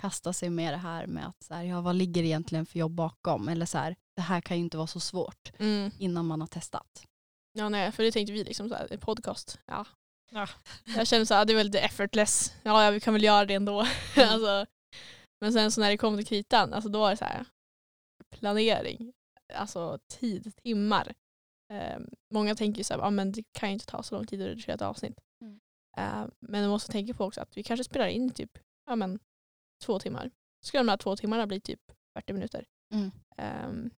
[0.00, 2.92] kastar sig med det här med att så här, ja, vad ligger egentligen för jobb
[2.92, 3.48] bakom?
[3.48, 5.90] Eller så här, det här kan ju inte vara så svårt mm.
[5.98, 7.06] innan man har testat.
[7.52, 9.60] Ja nej, för det tänkte vi liksom så här, podcast.
[9.66, 9.86] Ja.
[10.30, 10.48] Ja.
[10.96, 12.54] Jag kände så här, det är väl lite effortless.
[12.62, 13.80] Ja, ja vi kan väl göra det ändå.
[13.80, 14.28] Mm.
[14.28, 14.66] alltså,
[15.40, 17.44] men sen så när det kom till kritan, alltså då var det så här
[18.36, 19.12] planering.
[19.54, 21.14] Alltså tid, timmar.
[21.72, 21.98] Eh,
[22.34, 24.40] många tänker ju så här, ah, men det kan ju inte ta så lång tid
[24.42, 25.20] att redigera ett avsnitt.
[25.42, 25.60] Mm.
[25.96, 29.18] Eh, men man måste tänka på också att vi kanske spelar in typ ja, men,
[29.84, 30.30] två timmar.
[30.60, 31.80] Så ska de här två timmarna bli typ
[32.18, 32.66] 40 minuter.
[32.94, 33.10] Mm.
[33.36, 33.90] Ehm,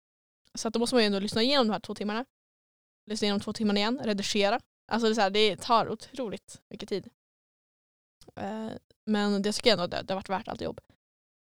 [0.54, 2.26] så att då måste man ju ändå lyssna igenom de här två timmarna.
[3.10, 4.60] Lyssna igenom två timmarna igen, redigera.
[4.92, 7.10] Alltså det, är så här, det tar otroligt mycket tid.
[8.36, 8.70] Eh,
[9.06, 10.82] men det tycker jag ändå det, det har varit värt allt jobb.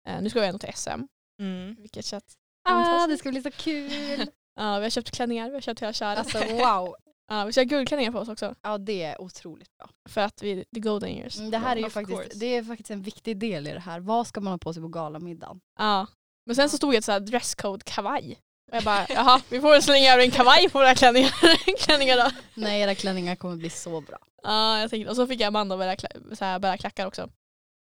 [0.08, 1.06] Eh, nu ska vi ändå till SM,
[1.40, 1.74] Mm.
[1.74, 4.30] vilket känns Ah, det ska bli så kul!
[4.60, 6.18] Ja, vi har köpt klänningar, vi har köpt hela köret.
[6.18, 6.94] alltså wow.
[7.28, 8.54] Ja, vi ska ha guldklänningar på oss också.
[8.62, 9.90] Ja det är otroligt bra.
[10.08, 11.38] För att vi the golden years.
[11.38, 12.38] Mm, Det här är ju faktiskt, course.
[12.38, 14.00] det är faktiskt en viktig del i det här.
[14.00, 15.60] Vad ska man ha på sig på galamiddagen?
[15.78, 16.06] Ja.
[16.46, 18.38] Men sen så stod det så här dresscode kavaj.
[18.70, 22.16] Och jag bara, jaha, vi får väl slänga över en kavaj på våra klänningar, klänningar
[22.16, 22.30] då.
[22.54, 24.18] Nej era klänningar kommer bli så bra.
[24.42, 27.28] Ja, jag tänkte, och så fick jag Amanda bära, klä- så här, bära klackar också.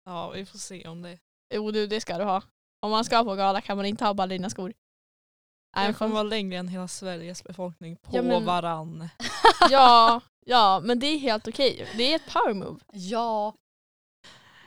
[0.04, 1.18] Ja, vi får se om det.
[1.54, 2.42] Jo du, det ska du ha.
[2.82, 4.72] Om man ska på gala kan man inte ha ballerinaskor.
[5.76, 9.08] Nej, Jag kommer vara längre än hela Sveriges befolkning på Ja, men- varann.
[9.70, 11.88] ja, ja, men det är helt okej.
[11.96, 12.80] Det är ett power move.
[12.92, 13.54] Ja,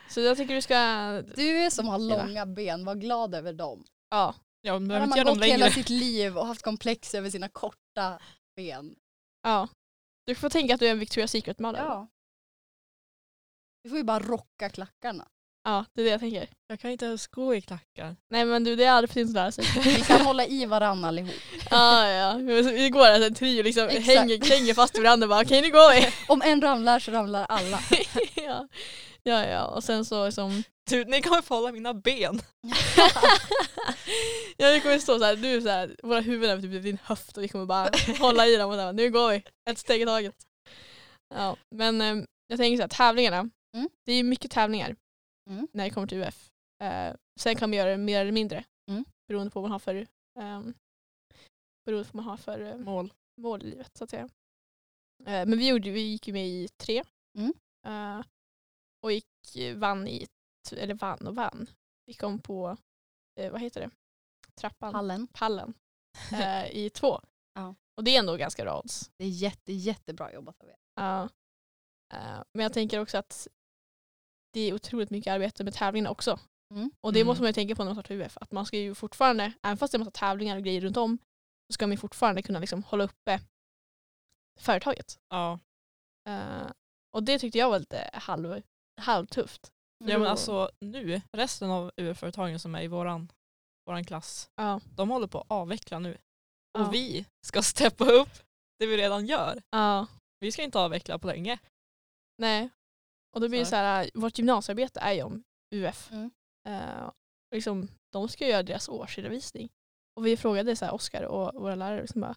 [0.09, 0.77] Så jag tycker du ska,
[1.35, 3.83] du som har långa ben, var glad över dem.
[4.09, 5.71] ja, Ja, men har inte man gått hela längre.
[5.71, 8.19] sitt liv och haft komplex över sina korta
[8.55, 8.95] ben.
[9.43, 9.67] ja.
[10.27, 11.83] Du får tänka att du är en Victoria's Secret-modell.
[11.87, 11.93] Ja.
[11.93, 12.07] Ja.
[13.83, 15.27] Du får ju bara rocka klackarna.
[15.65, 16.47] Ja, det är det jag tänker.
[16.67, 18.15] Jag kan inte ens gå i klackar.
[18.29, 19.65] Nej men du, det är aldrig för sent att lära sig.
[19.83, 21.33] Vi kan hålla i varandra allihop.
[21.69, 22.33] ja, ja.
[22.73, 24.05] Vi går där en trio liksom Exakt.
[24.05, 26.07] hänger, klänger fast i varandra och bara nu går vi.
[26.27, 27.79] Om en ramlar så ramlar alla.
[28.35, 28.67] ja.
[29.23, 29.65] ja, ja.
[29.65, 32.41] Och sen så liksom Du, ni kommer få hålla mina ben.
[34.57, 36.97] ja, vi kommer stå så här, du är så här, våra huvuden är typ din
[37.03, 37.89] höft och vi kommer bara
[38.19, 40.35] hålla i dem och så här, nu går vi, ett steg i taget.
[41.35, 42.15] Ja, men eh,
[42.47, 43.89] jag tänker så här, tävlingarna, Mm.
[44.05, 44.95] det är mycket tävlingar
[45.49, 45.67] Mm.
[45.73, 46.51] när det kommer till UF.
[46.83, 49.05] Eh, sen kan man göra det mer eller mindre Mm.
[49.27, 50.07] beroende på vad man har för
[50.39, 50.73] um,
[51.85, 53.13] beroende på vad man har för eh, Mål.
[53.41, 54.29] mål i livet så att säga.
[55.25, 57.03] Eh, men vi, gjorde, vi gick ju med i tre.
[57.37, 57.53] Mm.
[57.87, 58.25] Eh,
[59.03, 59.27] och gick,
[59.75, 60.27] vann i,
[60.71, 61.67] eller vann och vann.
[62.05, 62.77] Vi kom på,
[63.39, 63.89] eh, vad heter det,
[64.55, 65.27] trappan, Pallen.
[65.27, 65.73] pallen
[66.33, 67.21] eh, i två.
[67.53, 67.75] Ja.
[67.97, 69.11] Och det är ändå ganska bra odds.
[69.17, 70.75] Det är jätte, jättebra jobbat av er.
[70.95, 71.29] Ja.
[72.13, 73.47] Eh, men jag tänker också att
[74.55, 76.39] det är otroligt mycket arbete med tävlingarna också.
[76.73, 76.91] Mm.
[77.01, 77.27] Och det Mm.
[77.27, 78.37] måste man ju tänka på när man startar UF.
[78.41, 81.17] Att man ska ju fortfarande, även fast det är massa tävlingar och grejer runt om,
[81.69, 83.39] så ska man ju fortfarande kunna liksom hålla uppe
[84.59, 85.19] företaget.
[85.29, 85.59] Ja.
[86.29, 86.71] Eh,
[87.13, 88.61] och det tyckte jag var lite halv,
[89.01, 89.71] halvtufft.
[90.05, 93.31] ja men alltså nu, resten av UF-företagen som är i våran,
[93.85, 94.81] våran klass, Ja.
[94.95, 96.13] de håller på att avveckla nu.
[96.73, 96.89] Och Ja.
[96.91, 98.33] vi ska steppa upp
[98.79, 99.61] det vi redan gör.
[99.69, 100.07] Ja.
[100.39, 101.57] Vi ska inte avveckla på länge.
[102.37, 102.69] Nej.
[103.35, 105.43] Och då blir det Så här, vårt gymnasiearbete är ju om
[105.75, 106.11] UF.
[106.11, 106.31] Mm.
[106.67, 107.11] Eh,
[107.55, 109.69] liksom, de ska ju göra deras årsredovisning.
[110.15, 112.35] Och vi frågade så här, Oskar och våra lärare liksom bara,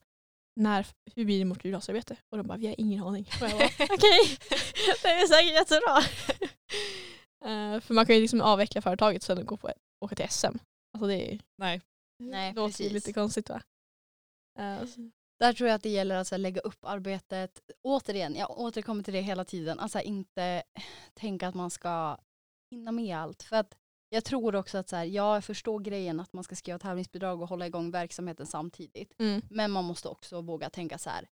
[0.60, 2.16] när, hur blir det mot gymnasiearbete?
[2.30, 3.28] Och de bara, vi har ingen aning.
[3.42, 4.38] Och jag bara, okej,
[5.02, 6.02] det är säkert jättebra.
[7.44, 9.72] Eh, för man kan ju liksom avveckla företaget och sen gå på,
[10.04, 10.46] åka till SM.
[10.46, 11.80] Alltså det är, Nej.
[12.22, 12.92] Nej, låter ju precis.
[12.92, 13.62] lite konstigt va?
[14.86, 17.60] Så- Där tror jag att det gäller att så här, lägga upp arbetet.
[17.82, 19.80] Återigen, jag återkommer till det hela tiden.
[19.80, 20.62] Alltså inte
[21.14, 22.18] tänka att man ska
[22.70, 23.42] hinna med allt.
[23.42, 23.76] För att
[24.08, 27.48] jag tror också att så här, jag förstår grejen att man ska skriva tävlingsbidrag och
[27.48, 29.14] hålla igång verksamheten samtidigt.
[29.18, 31.28] mm, Men man måste också våga tänka så här.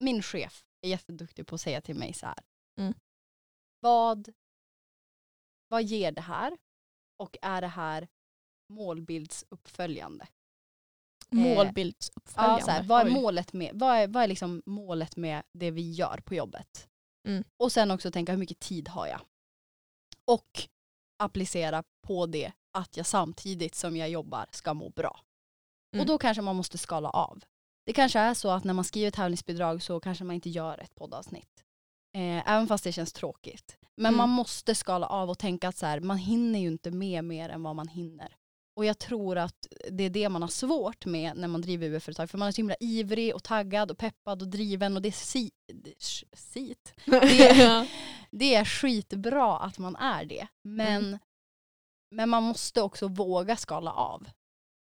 [0.00, 2.38] Min chef är jätteduktig på att säga till mig så här.
[2.78, 2.94] Mm.
[3.80, 4.32] Vad,
[5.68, 6.58] vad ger det här?
[7.16, 8.08] Och är det här
[8.68, 10.26] målbildsuppföljande?
[11.34, 12.60] Målbildsuppföljande.
[12.60, 15.70] Ja, så här, vad är målet med, vad är, vad är liksom målet med det
[15.70, 16.88] vi gör på jobbet?
[17.28, 17.44] Mm.
[17.56, 19.20] Och sen också tänka hur mycket tid har jag?
[20.26, 20.68] Och
[21.22, 25.20] applicera på det att jag samtidigt som jag jobbar ska må bra.
[25.94, 26.00] Mm.
[26.00, 27.44] Och då kanske man måste skala av.
[27.86, 30.94] Det kanske är så att när man skriver tävlingsbidrag så kanske man inte gör ett
[30.94, 31.64] poddavsnitt.
[32.16, 33.76] Eh, även fast det känns tråkigt.
[33.96, 34.16] Men Mm.
[34.16, 37.48] man måste skala av och tänka att så här, man hinner ju inte med mer
[37.48, 38.36] än vad man hinner.
[38.76, 42.30] Och jag tror att det är det man har svårt med när man driver UF-företag.
[42.30, 45.12] För man är så himla ivrig och taggad och peppad och driven och det är
[45.12, 45.50] si,
[46.32, 46.94] sit.
[47.04, 47.88] Det,
[48.30, 50.46] det är skitbra att man är det.
[50.62, 51.18] Men,
[52.10, 54.26] men man måste också våga skala av.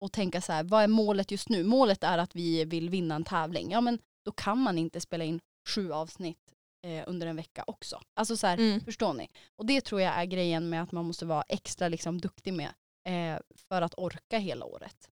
[0.01, 1.63] Och tänka så här, vad är målet just nu?
[1.63, 3.71] Målet är att vi vill vinna en tävling.
[3.71, 6.53] Ja men då kan man inte spela in sju avsnitt
[6.85, 8.01] eh, under en vecka också.
[8.13, 8.81] Alltså så här, Mm.
[8.81, 9.29] Förstår ni?
[9.55, 12.73] Och det tror jag är grejen med att man måste vara extra liksom, duktig med
[13.07, 15.11] eh, för att orka hela året.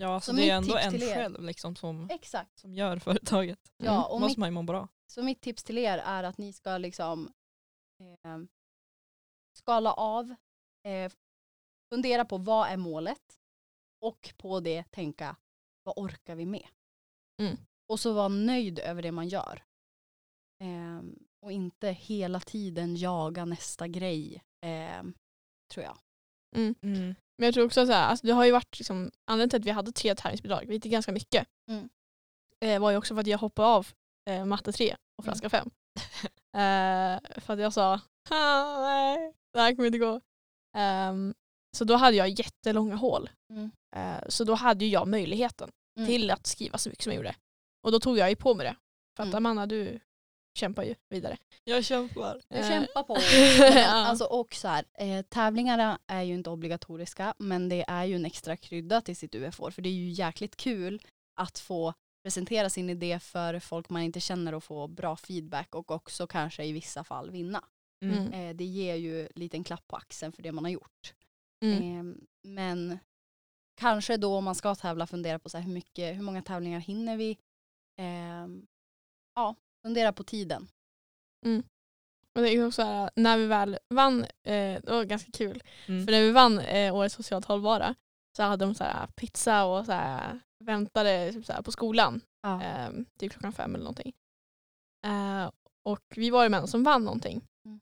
[0.00, 2.58] Ja, alltså Så det är ändå en er- själv liksom som, Exakt.
[2.58, 3.72] som gör företaget.
[3.76, 4.04] Ja, Mm.
[4.04, 4.88] och måste mitt, man ju må bra.
[5.06, 7.32] så mitt tips till er är att ni ska liksom
[8.00, 8.38] eh,
[9.52, 10.34] skala av,
[10.86, 11.12] eh,
[11.92, 13.38] fundera på vad är målet
[14.00, 15.36] och på det tänka
[15.82, 16.68] vad orkar vi med?
[17.40, 17.56] Mm.
[17.88, 19.62] Och så vara nöjd över det man gör.
[20.60, 21.02] Eh,
[21.42, 25.02] och inte hela tiden jaga nästa grej, eh,
[25.72, 25.98] tror jag.
[26.56, 26.74] Mm.
[26.82, 27.14] Mm.
[27.38, 29.66] Men jag tror också så här, alltså det har ju varit liksom, anledningen till att
[29.66, 31.88] vi hade tre tävlingsbidrag, vilket är ganska mycket, Mm.
[32.60, 33.86] eh, var ju också för att jag hoppade av
[34.30, 35.70] eh, matte 3 och flaska 5.
[36.54, 40.20] eh, för att jag sa, "Ah, nej, det här kommer inte gå.
[40.76, 41.34] Ehm,
[41.76, 43.30] så då hade jag jättelånga hål.
[43.50, 43.70] Mm.
[43.96, 46.08] Eh, så då hade ju jag möjligheten Mm.
[46.08, 47.34] till att skriva så mycket som jag gjorde.
[47.82, 48.76] Och då tog jag ju på mig det.
[49.16, 49.36] För att Mm.
[49.36, 50.00] Amanda, du
[50.54, 51.36] kämpar ju vidare.
[51.64, 52.40] Jag kämpar.
[52.48, 53.16] Jag Eh, kämpar på.
[53.88, 58.26] Alltså, och så här, eh, tävlingarna är ju inte obligatoriska men det är ju en
[58.26, 61.02] extra krydda till sitt UF-år för det är ju jäkligt kul
[61.40, 65.90] att få presentera sin idé för folk man inte känner och få bra feedback och
[65.90, 67.64] också kanske i vissa fall vinna.
[68.04, 68.32] Mm.
[68.32, 71.14] Eh, det ger ju en liten klapp på axeln för det man har gjort.
[71.64, 71.82] Mm.
[71.82, 72.98] Eh, men
[73.76, 76.80] kanske då om man ska tävla fundera på så här, hur, mycket, hur många tävlingar
[76.80, 77.38] hinner vi?
[77.98, 78.46] Eh,
[79.34, 79.54] ja,
[79.88, 80.68] fundera på tiden.
[82.34, 85.30] Och det är ju också så här, när vi väl vann, eh, det var ganska
[85.32, 86.04] kul, Mm.
[86.04, 87.94] för när vi vann eh, Årets socialt hållbara
[88.36, 92.20] så hade de så här, pizza och så här, väntade typ så här, på skolan,
[92.42, 92.62] Ja.
[92.62, 94.12] eh, typ klockan fem eller någonting.
[95.06, 95.50] Eh,
[95.82, 97.42] och vi var ju män som vann någonting.
[97.66, 97.80] Mm.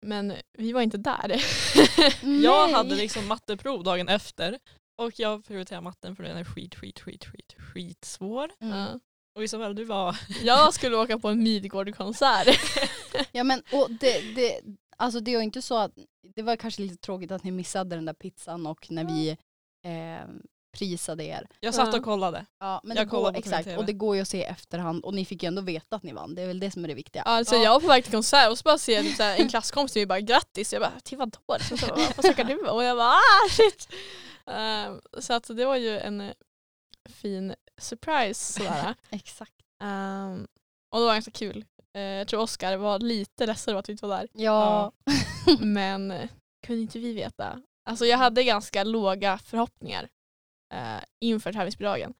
[0.00, 1.42] Men vi var inte där.
[2.42, 4.58] Jag hade liksom matteprov dagen efter
[5.02, 8.50] och jag prioriterade matten för den är skit, skit, skit, skit, skitsvår.
[8.60, 9.00] Mm.
[9.34, 10.16] Och Isabel du var...
[10.42, 12.48] Jag skulle åka på en Midgård-konsert.
[13.32, 14.60] Ja men och det, det,
[14.96, 15.92] alltså det var inte så att,
[16.34, 19.28] det var kanske lite tråkigt att ni missade den där pizzan och när vi
[19.84, 20.28] eh,
[20.78, 21.46] prisade er.
[21.60, 22.46] Jag satt och kollade.
[22.60, 25.04] Ja men Jag det kollade går, exakt, och det går ju att se i efterhand
[25.04, 26.88] och ni fick ju ändå veta att ni vann, det är väl det som är
[26.88, 27.22] det viktiga.
[27.22, 27.62] Alltså Ja.
[27.62, 29.48] jag var på väg till konsert och så bara ser jag typ så här, en
[29.48, 30.72] klasskompis mig bara grattis.
[30.72, 31.38] Jag bara till vadå?
[31.68, 32.76] Så, så, vad snackar du om?
[32.76, 33.88] Och jag bara ah shit.
[34.46, 36.32] Ehm, så att det var ju en eh,
[37.10, 38.94] fin surprise sådär.
[39.10, 39.52] Exakt.
[39.82, 40.46] Ehm,
[40.94, 41.64] och det var ganska kul.
[41.96, 44.28] Eh, jag tror Oskar var lite ledsen över att vi inte var där.
[44.32, 44.92] Ja.
[45.60, 46.30] Men eh,
[46.66, 47.62] kunde inte vi veta.
[47.90, 50.08] Alltså jag hade ganska låga förhoppningar
[50.74, 52.14] eh, inför tävlingsbidragen.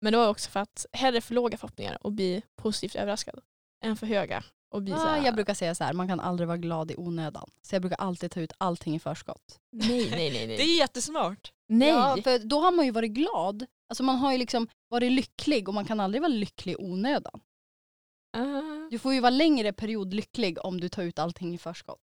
[0.00, 3.40] Men det var också för att hellre för låga förhoppningar och bli positivt överraskad
[3.84, 4.44] än för höga
[4.74, 7.50] och bli Ah, jag brukar säga så här, man kan aldrig vara glad i onödan.
[7.62, 9.60] Så jag brukar alltid ta ut allting i förskott.
[9.72, 10.74] nej nej nej Det nej.
[10.74, 11.52] är jättesmart.
[11.68, 11.88] nej.
[11.88, 13.66] Ja, för då har man ju varit glad.
[13.88, 17.40] Alltså man har ju liksom varit lycklig och man kan aldrig vara lycklig i onödan.
[18.36, 22.02] Uh, Du får ju vara längre period lycklig om du tar ut allting i förskott.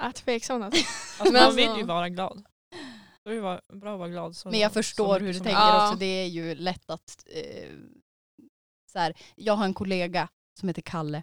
[0.00, 0.84] är tveksam alltså.
[1.18, 2.44] Alltså, man alltså- vill ju vara glad.
[3.24, 3.40] Då är det
[3.78, 4.36] bra att vara glad.
[4.36, 5.86] Så, Men jag förstår hur du tänker Ja.
[5.88, 5.98] också.
[5.98, 7.26] Det är ju lätt att...
[7.34, 7.70] Eh,
[8.92, 11.22] så här, jag har en kollega som heter Kalle.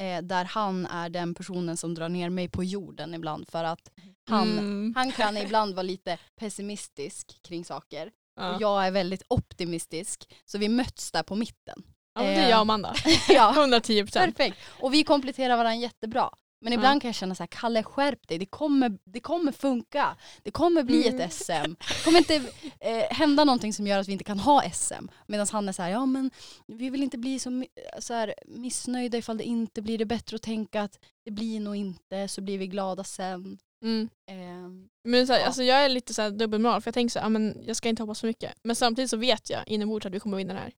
[0.00, 3.48] Eh, där han är den personen som drar ner mig på jorden ibland.
[3.50, 3.90] För att
[4.28, 8.10] han, Mm, han kan ibland vara lite pessimistisk kring saker.
[8.36, 8.54] ja.
[8.54, 10.28] Och jag är väldigt optimistisk.
[10.44, 11.82] Så vi möts där på mitten.
[12.14, 12.94] ja, men det är jag och Amanda.
[13.28, 14.36] ja, 110 procent.
[14.36, 14.58] perfekt.
[14.80, 16.30] Och vi kompletterar varandra jättebra.
[16.60, 20.16] Men ibland kan jag känna så här, Kalle skärp dig, det kommer, det kommer funka.
[20.42, 21.20] Det kommer bli Mm.
[21.20, 21.74] ett SM.
[21.78, 22.34] Det kommer inte
[22.80, 25.08] eh, hända någonting som gör att vi inte kan ha SM.
[25.26, 26.30] Medan han är så här, ja men
[26.66, 27.64] vi vill inte bli så,
[27.98, 31.76] så här, missnöjda ifall det inte blir det bättre att tänka att det blir nog
[31.76, 33.58] inte så blir vi glada sen.
[33.84, 34.08] Mm.
[34.30, 35.46] Eh, Men så här, Ja.
[35.46, 37.76] alltså, jag är lite så här dubbelmoral för jag tänker så här, ja, men jag
[37.76, 38.52] ska inte hoppas för mycket.
[38.62, 40.72] Men samtidigt så vet jag inombords att vi kommer vinna den här.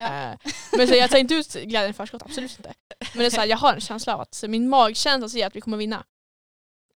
[0.00, 0.06] Ja.
[0.06, 0.38] Eh,
[0.72, 2.74] men så jag tar inte ut glädjen i förskott, absolut inte.
[3.00, 5.46] Men det är så här, jag har en känsla av att så min magkänsla säger
[5.46, 6.04] att vi kommer vinna.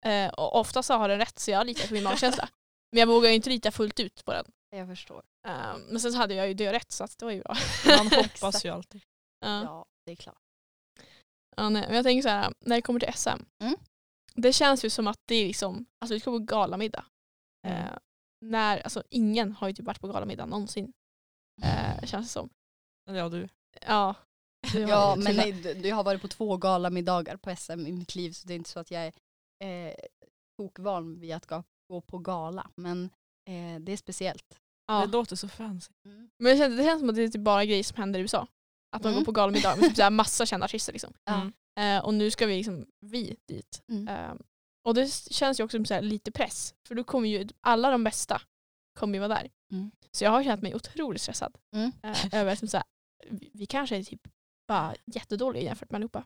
[0.05, 2.49] Eh, och ofta så har den rätt så jag litar på min magkänsla.
[2.91, 4.45] Men jag vågar ju inte lita fullt ut på den.
[4.69, 5.23] jag förstår.
[5.47, 7.55] Eh, men sen så hade jag ju det rätt så att det var ju bra.
[7.97, 9.01] Man hoppas ju alltid.
[9.45, 9.63] Ja.
[9.63, 10.41] Ja, det är klart.
[11.57, 11.85] Ja, nej.
[11.87, 13.29] Men jag tänker så här, när det kommer till SM.
[13.63, 13.75] Mm.
[14.33, 17.05] Det känns ju som att det är liksom, alltså vi ska på galamiddag.
[17.67, 17.77] Mm.
[17.77, 17.97] Eh,
[18.45, 20.93] när, alltså ingen har ju typ varit på galamiddag någonsin.
[21.63, 22.49] Eh, känns det som.
[23.05, 23.47] Ja du.
[23.87, 24.15] Ja.
[24.73, 28.31] Ja, men nej, du- du har varit på två galamiddagar på SM i mitt liv
[28.31, 29.01] så det är inte så att jag
[29.59, 29.95] är eh,
[30.57, 32.69] tokvan vid att gå, gå på gala.
[32.75, 33.03] Men
[33.49, 34.59] eh, det är speciellt.
[34.87, 35.05] ja.
[35.05, 35.91] Det låter så fancy.
[36.39, 38.21] Men det känns, det känns som att det är typ bara grejer som händer i
[38.21, 38.47] USA.
[38.95, 39.19] Att de Mm.
[39.19, 40.93] går på galamiddag med typ så här massa kända artister.
[40.93, 41.13] Liksom.
[41.23, 41.41] Ja.
[41.41, 41.53] Mm.
[41.97, 43.83] Eh, och nu ska vi, liksom, vi dit.
[43.89, 44.07] Mm.
[44.07, 44.33] Eh,
[44.87, 46.73] och det känns ju också som så här lite press.
[46.87, 48.41] För då kommer ju alla de bästa
[48.93, 49.49] kommer ju vara där.
[49.71, 49.91] Mm.
[50.11, 51.57] Så jag har känt mig otroligt stressad.
[51.75, 51.91] Mm.
[52.03, 52.85] Eh, över att så här,
[53.29, 54.27] vi- vi kanske är typ
[54.67, 56.23] bara jättedåliga jämfört med allihopa.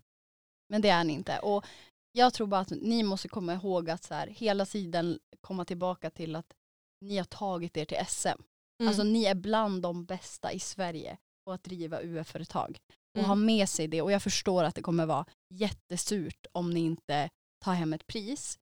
[0.69, 1.39] Men det är ni inte.
[1.39, 1.65] Och
[2.11, 6.09] jag tror bara att ni måste komma ihåg att så här, hela tiden komma tillbaka
[6.09, 6.53] till att
[7.01, 8.27] ni har tagit er till SM.
[8.27, 8.87] Mm.
[8.87, 12.79] Alltså ni är bland de bästa i Sverige på att driva UF-företag.
[13.13, 13.27] Och Mm.
[13.29, 14.01] ha med sig det.
[14.01, 17.29] Och jag förstår att det kommer vara jättesurt om ni inte
[17.63, 18.59] tar hem ett pris.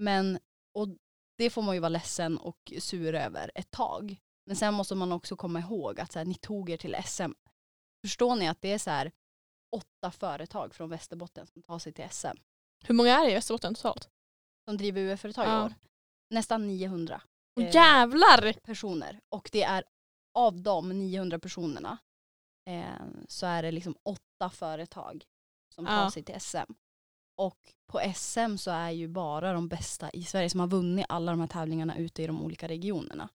[0.00, 0.38] Men
[0.78, 0.88] och
[1.36, 4.16] det får man ju vara ledsen och sur över ett tag.
[4.46, 7.32] Men sen måste man också komma ihåg att så här, ni tog er till SM.
[8.04, 9.12] Förstår ni att det är så här
[9.76, 12.36] åtta företag från Västerbotten som tar sig till SM.
[12.84, 14.08] Hur många är det i Västerbotten totalt?
[14.64, 15.60] Som driver UF-företag Ja.
[15.62, 15.74] i år.
[16.30, 17.22] Nästan 900
[17.56, 17.74] Åh Eh.
[17.74, 18.52] jävlar!
[18.52, 19.20] personer.
[19.28, 19.84] Och det är
[20.34, 21.98] av de 900 personerna
[22.66, 25.24] eh, så är det liksom åtta företag
[25.74, 26.10] som tar Ja.
[26.10, 26.72] sig till SM.
[27.36, 27.58] Och
[27.92, 31.40] på SM så är ju bara de bästa i Sverige som har vunnit alla de
[31.40, 33.28] här tävlingarna ute i de olika regionerna.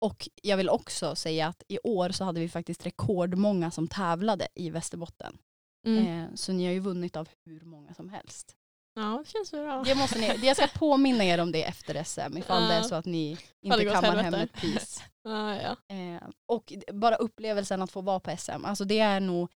[0.00, 4.48] Och jag vill också säga att i år så hade vi faktiskt rekordmånga som tävlade
[4.54, 5.38] i Västerbotten.
[5.86, 6.06] Mm.
[6.06, 8.56] Eh, så ni har ju vunnit av hur många som helst.
[8.94, 9.82] Ja, det känns bra.
[9.82, 12.94] Det måste ni, jag ska påminna er om det efter SM ifall det är så
[12.94, 15.02] att ni inte kammar hem ett pris.
[15.22, 15.94] Ja, ja.
[15.96, 19.50] Eh, och bara upplevelsen att få vara på SM, alltså det är nog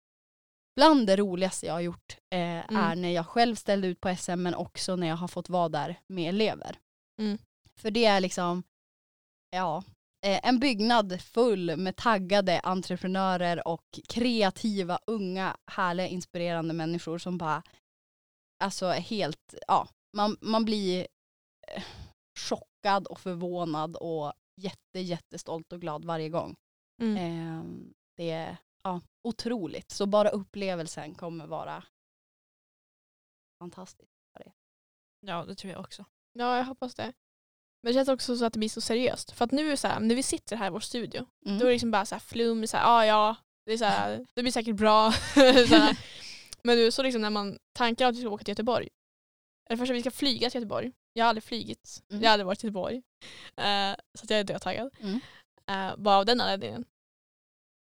[0.80, 4.42] bland det roligaste jag har gjort eh, är när jag själv ställde ut på SM
[4.42, 6.80] men också när jag har fått vara där med elever.
[7.22, 7.38] Mm.
[7.76, 8.64] För det är liksom,
[9.50, 9.84] ja,
[10.26, 17.64] eh, en byggnad full med taggade entreprenörer och kreativa, unga, härliga, inspirerande människor som bara,
[18.64, 21.08] alltså är helt, ja, man, man blir
[21.68, 21.84] eh,
[22.50, 26.56] chockad och förvånad och jätte, jättestolt och glad varje gång.
[27.02, 27.18] Mm.
[27.18, 27.64] Eh,
[28.18, 29.92] det är ja, otroligt.
[29.92, 31.84] Så bara upplevelsen kommer vara
[33.60, 34.12] fantastisk.
[35.22, 36.06] Ja det tror jag också.
[36.34, 37.14] ja, jag hoppas det.
[37.84, 39.32] Men det känns också så att det blir så seriöst.
[39.32, 41.58] För att nu är så här, när vi sitter här i vår studio, Mm.
[41.60, 43.86] då är det liksom bara så här flum, så här, ah, ja, det, är så
[43.86, 45.12] här, det blir säkert bra.
[45.34, 45.98] så här.
[46.64, 48.90] Men nu så liksom när man tankar att vi ska åka till Göteborg,
[49.70, 50.92] eller först att vi ska flyga till Göteborg.
[51.14, 52.22] Jag har aldrig flygit, Mm.
[52.24, 52.96] jag har aldrig varit i Göteborg.
[53.56, 54.96] Eh, så att jag är dödtaggad.
[55.00, 55.20] Mm.
[55.70, 56.86] Eh, bara av den anledningen.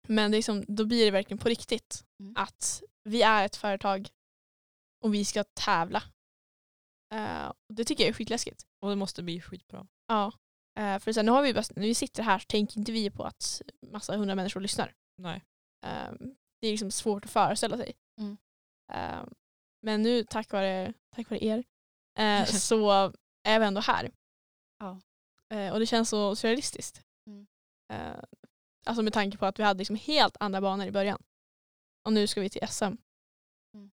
[0.09, 2.35] Men det är liksom, då blir det verkligen på riktigt Mm.
[2.37, 4.09] att vi är ett företag
[5.05, 6.03] och vi ska tävla.
[7.69, 8.67] Och det tycker jag är skitläskigt.
[8.81, 9.87] Och det måste bli skitbra.
[10.07, 10.33] Ja.
[10.79, 13.25] Eh, för sen, nu har vi när vi sitter här så tänker inte vi på
[13.25, 14.95] att massa hundra människor lyssnar.
[15.19, 15.43] Nej.
[15.87, 16.13] Eh,
[16.61, 17.93] det är liksom svårt att föreställa sig.
[18.21, 18.37] Mm.
[18.93, 19.25] Eh,
[19.83, 21.65] men nu tack vare, tack vare er
[22.19, 24.11] eh, så är vi ändå här.
[24.79, 25.01] Ja.
[25.73, 27.03] Och det känns så surrealistiskt.
[27.27, 27.47] Mm.
[28.87, 31.23] Alltså med tanke på att vi hade liksom helt andra banor i början.
[32.07, 32.85] Och nu ska vi till SM.
[33.75, 33.91] Mm.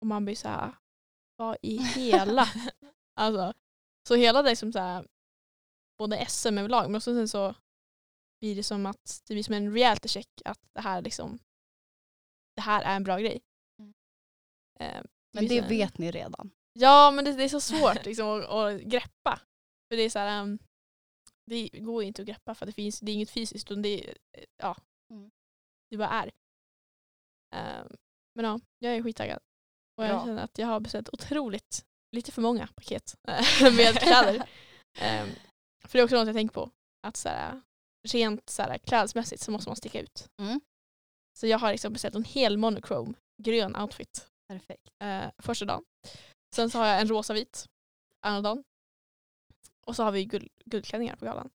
[0.00, 0.72] Och man blir så här,
[1.36, 2.48] vad i hela...
[3.14, 3.52] alltså,
[4.08, 5.06] så hela det som så här,
[5.98, 7.54] både SM överlag men också sen så
[8.40, 11.38] blir det som att det blir som en reality check att det här liksom
[12.56, 13.40] det här är en bra grej.
[13.78, 13.94] Mm.
[14.80, 15.02] Eh,
[15.32, 16.50] Men blir det så- vet ni redan.
[16.72, 19.40] Ja men det, det är så svårt liksom, att, att greppa.
[19.88, 20.58] För det är så här, um,
[21.50, 24.08] det går ju inte att greppa för det, finns, det är inget fysiskt utan det,
[24.10, 24.14] är,
[24.56, 24.76] ja,
[25.10, 25.30] Mm.
[25.90, 26.30] det bara är.
[27.82, 27.96] Um,
[28.34, 29.38] men ja, jag är skittaggad.
[29.96, 30.24] Och jag Bra.
[30.26, 31.84] känner att jag har beställt otroligt,
[32.16, 33.14] lite för många paket
[33.76, 34.34] med kläder.
[34.36, 35.28] Um,
[35.84, 36.70] för det är också något jag tänker på.
[37.06, 37.60] Att så här,
[38.08, 40.28] rent så här, klädesmässigt så måste man sticka ut.
[40.40, 40.60] Mm.
[41.38, 44.88] Så jag har liksom beställt en hel monochrome grön outfit Perfekt.
[45.02, 45.84] eh, första dagen.
[46.54, 47.66] Sen så har jag en rosa vit
[48.20, 48.64] andra dagen.
[49.90, 51.50] Och så har vi guld, guldklänningar på galan.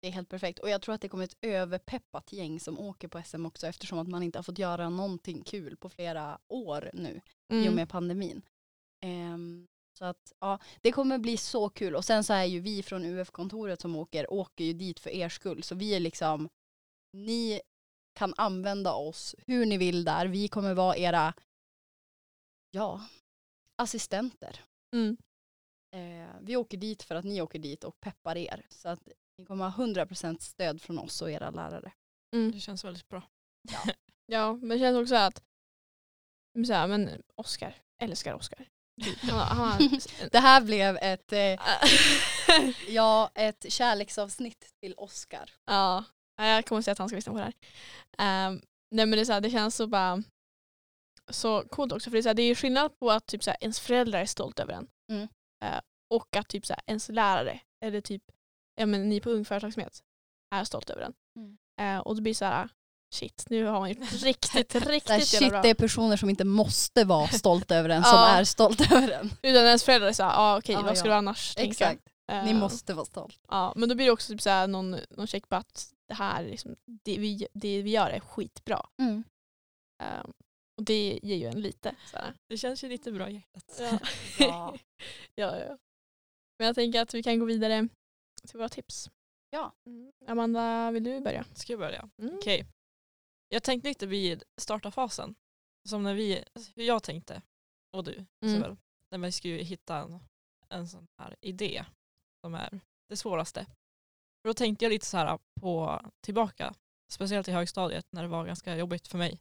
[0.00, 0.58] Det är helt perfekt.
[0.58, 3.98] Och jag tror att det kommer ett överpeppat gäng som åker på SM också eftersom
[3.98, 7.74] att man inte har fått göra någonting kul på flera år nu i och Mm.
[7.74, 8.42] med pandemin.
[9.00, 9.66] Ehm,
[9.98, 11.96] så att ja, det kommer bli så kul.
[11.96, 15.28] Och sen så är ju vi från UF-kontoret som åker, åker ju dit för er
[15.28, 15.62] skull.
[15.62, 16.48] Så vi är liksom,
[17.12, 17.60] ni
[18.14, 20.26] kan använda oss hur ni vill där.
[20.26, 21.34] Vi kommer vara era,
[22.70, 23.06] ja,
[23.76, 24.64] assistenter.
[24.94, 25.16] Mm.
[25.94, 28.66] Eh, vi åker dit för att ni åker dit och peppar er.
[28.68, 29.08] Så att
[29.38, 31.92] ni kommer ha 100% stöd från oss och era lärare.
[32.34, 32.52] Mm.
[32.52, 33.22] Det känns väldigt bra.
[34.26, 35.42] Ja, men det känns också att
[36.66, 38.68] så här, men Oscar, älskar Oscar.
[40.30, 41.60] Det här blev ett, eh,
[42.88, 45.50] Ja, ett kärleksavsnitt till Oscar.
[45.66, 46.04] ja,
[46.36, 47.54] jag kommer säga att han ska lyssna på det här.
[48.18, 48.60] Ehm,
[48.90, 50.22] nej men det, är så här, det känns så bara
[51.30, 53.44] så coolt också för det är, så här, det är ju skillnad på att typ
[53.44, 54.88] så här, ens föräldrar är stolt över en.
[55.12, 55.28] Mm.
[55.64, 55.80] Eh,
[56.10, 58.22] och att typ så här, ens lärare eller typ
[58.76, 60.02] ja, men, ni på Ung Företagsamhet
[60.54, 61.12] är stolt över en.
[61.36, 61.58] Mm.
[61.80, 62.68] Eh, och då blir det så här
[63.14, 65.62] shit nu har man gjort riktigt, här, riktigt jävla shit, bra.
[65.62, 68.28] det är personer som inte måste vara stolta över den som Ja.
[68.28, 69.30] är stolta över den.
[69.42, 71.12] Utan ens föräldrar såhär, ah, okej Ja, vad ska ja.
[71.14, 71.70] du annars tänka?
[71.70, 73.38] Exakt, ni Eh, måste vara stolta.
[73.48, 76.44] Ja, men då blir det också typ såhär, någon, någon check på att det här,
[76.44, 78.86] liksom, det, vi, det vi gör är skitbra.
[78.98, 79.24] Mm.
[80.02, 80.24] Eh,
[80.78, 81.94] och det ger ju en lite.
[82.06, 82.34] Såhär.
[82.48, 83.80] Det känns ju lite bra i hjärtat.
[83.80, 83.98] Ja.
[84.38, 84.78] Ja.
[85.34, 85.78] ja, ja.
[86.58, 87.88] Men jag tänker att vi kan gå vidare
[88.48, 89.10] till våra tips.
[89.50, 89.72] Ja.
[89.86, 90.12] Mm.
[90.26, 91.44] Amanda, vill du börja?
[91.54, 92.10] Ska jag börja?
[92.18, 92.34] Mm.
[92.38, 92.66] Okej.
[93.48, 95.34] Jag tänkte lite vid starta-fasen.
[95.88, 96.44] Som när vi,
[96.76, 97.42] hur jag tänkte,
[97.92, 98.26] och du Mm.
[98.54, 98.76] Isabel,
[99.10, 100.20] när vi skulle hitta en,
[100.68, 101.84] en sån här idé
[102.40, 103.64] som är det svåraste.
[104.42, 106.74] För då tänkte jag lite så här på tillbaka,
[107.12, 109.40] speciellt i högstadiet när det var ganska jobbigt för mig.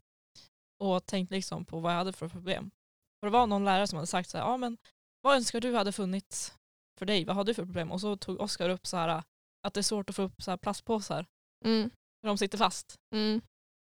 [0.80, 2.72] Och tänkte liksom på vad jag hade för problem.
[3.20, 4.78] För det var någon lärare som hade sagt så här, ja men
[5.22, 6.54] vad önskar du hade funnits
[7.00, 7.26] för dig?
[7.26, 7.92] Vad har du för problem?
[7.92, 9.24] Och så tog Oskar upp så här
[9.68, 11.26] att det är svårt att få upp så här plastpåsar
[11.66, 11.90] Mm.
[12.22, 12.96] för de sitter fast.
[13.16, 13.42] Mm.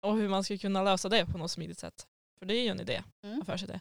[0.07, 2.07] Och hur man skulle kunna lösa det på något smidigt sätt.
[2.39, 3.41] För det är ju en idé, Mm.
[3.43, 3.81] affärsidé.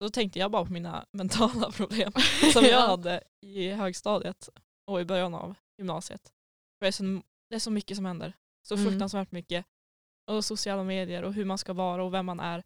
[0.00, 2.12] Då tänkte jag bara på mina mentala problem
[2.52, 4.48] som jag hade i högstadiet
[4.86, 6.32] och i början av gymnasiet.
[6.78, 7.02] För det är så,
[7.50, 8.32] det är så mycket som händer.
[8.68, 8.86] Så Mm.
[8.90, 9.66] fruktansvärt mycket.
[10.26, 12.62] Och sociala medier och hur man ska vara och vem man är.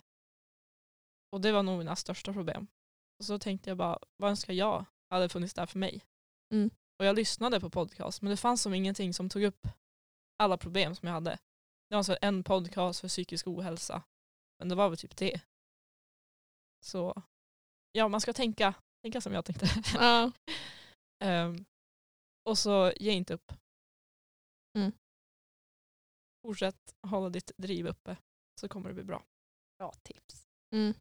[1.32, 2.66] Och det var nog mina största problem.
[3.18, 6.04] Och så tänkte jag bara, vad önskar jag hade funnits där för mig?
[6.54, 6.70] Mm.
[6.98, 9.68] Och jag lyssnade på podcast men det fanns som ingenting som tog upp
[10.38, 11.30] alla problem som jag hade.
[11.30, 14.02] Det var alltså en podcast för psykisk ohälsa.
[14.58, 15.40] Men det var väl typ det.
[16.84, 17.22] Så
[17.92, 19.66] ja, man ska tänka, tänka som jag tänkte.
[19.94, 20.32] Ja.
[21.24, 21.64] Ehm,
[22.44, 23.52] och så ge inte upp.
[24.78, 24.92] Mm.
[26.42, 28.16] Fortsätt hålla ditt driv uppe
[28.60, 29.24] så kommer det bli bra.
[29.78, 30.48] Bra tips.
[30.74, 30.94] Mm.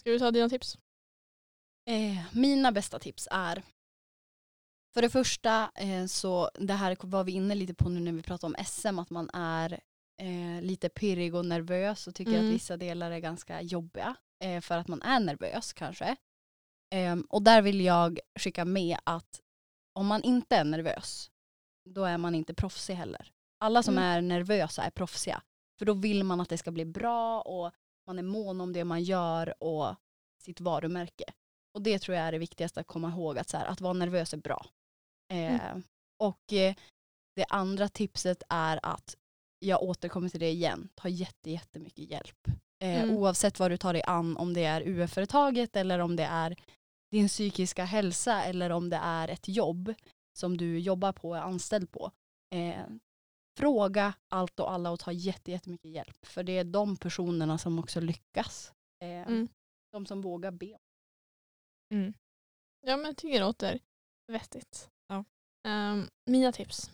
[0.00, 0.78] Ska vi ta dina tips?
[1.90, 3.62] Eh, mina bästa tips är
[4.94, 8.22] för det första eh, så det här var vi inne lite på nu när vi
[8.22, 9.80] pratade om SM att man är
[10.22, 12.46] eh, lite pirrig och nervös och tycker Mm.
[12.46, 16.16] att vissa delar är ganska jobbiga eh, för att man är nervös kanske.
[16.94, 19.40] Eh, och där vill jag skicka med att
[19.92, 21.30] om man inte är nervös
[21.90, 23.32] då är man inte proffsig heller.
[23.64, 24.04] Alla som Mm.
[24.04, 25.42] är nervösa är proffsiga.
[25.78, 27.72] För då vill man att det ska bli bra och
[28.06, 29.94] man är mån om det man gör och
[30.42, 31.24] sitt varumärke.
[31.74, 33.92] Och det tror jag är det viktigaste att komma ihåg, att, så här, att vara
[33.92, 34.66] nervös är bra.
[35.32, 35.54] Eh,
[36.18, 36.74] Och eh,
[37.36, 39.16] det andra tipset är att,
[39.58, 42.48] jag återkommer till det igen, ta jätte, jättemycket hjälp.
[42.82, 43.16] Eh, Mm.
[43.16, 46.56] Oavsett vad du tar dig an, om det är UF-företaget eller om det är
[47.10, 49.94] din psykiska hälsa eller om det är ett jobb
[50.38, 52.10] som du jobbar på och är anställd på.
[52.54, 52.84] Eh,
[53.56, 56.26] fråga allt och alla och ta jätte, jättemycket hjälp.
[56.26, 58.72] För det är de personerna som också lyckas.
[59.02, 59.48] Eh, Mm.
[59.92, 60.78] De som vågar be.
[61.94, 62.14] Mm.
[62.86, 63.80] Ja men jag tycker det låter
[64.32, 64.88] vettigt.
[65.08, 65.24] Ja.
[65.68, 66.90] Ehm, mina tips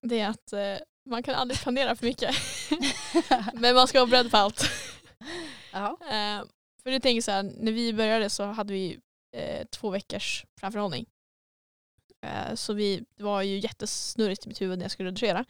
[0.00, 2.34] det är att eh, man kan aldrig planera för mycket.
[3.60, 4.62] men man ska vara beredd på allt.
[6.00, 6.44] Eh,
[6.82, 9.00] för det tänker så här, när vi började så hade vi
[9.36, 11.06] eh, två veckors framförhållning.
[12.26, 15.44] Eh, så vi, det var ju jättesnurrigt i mitt huvud när jag skulle redigera.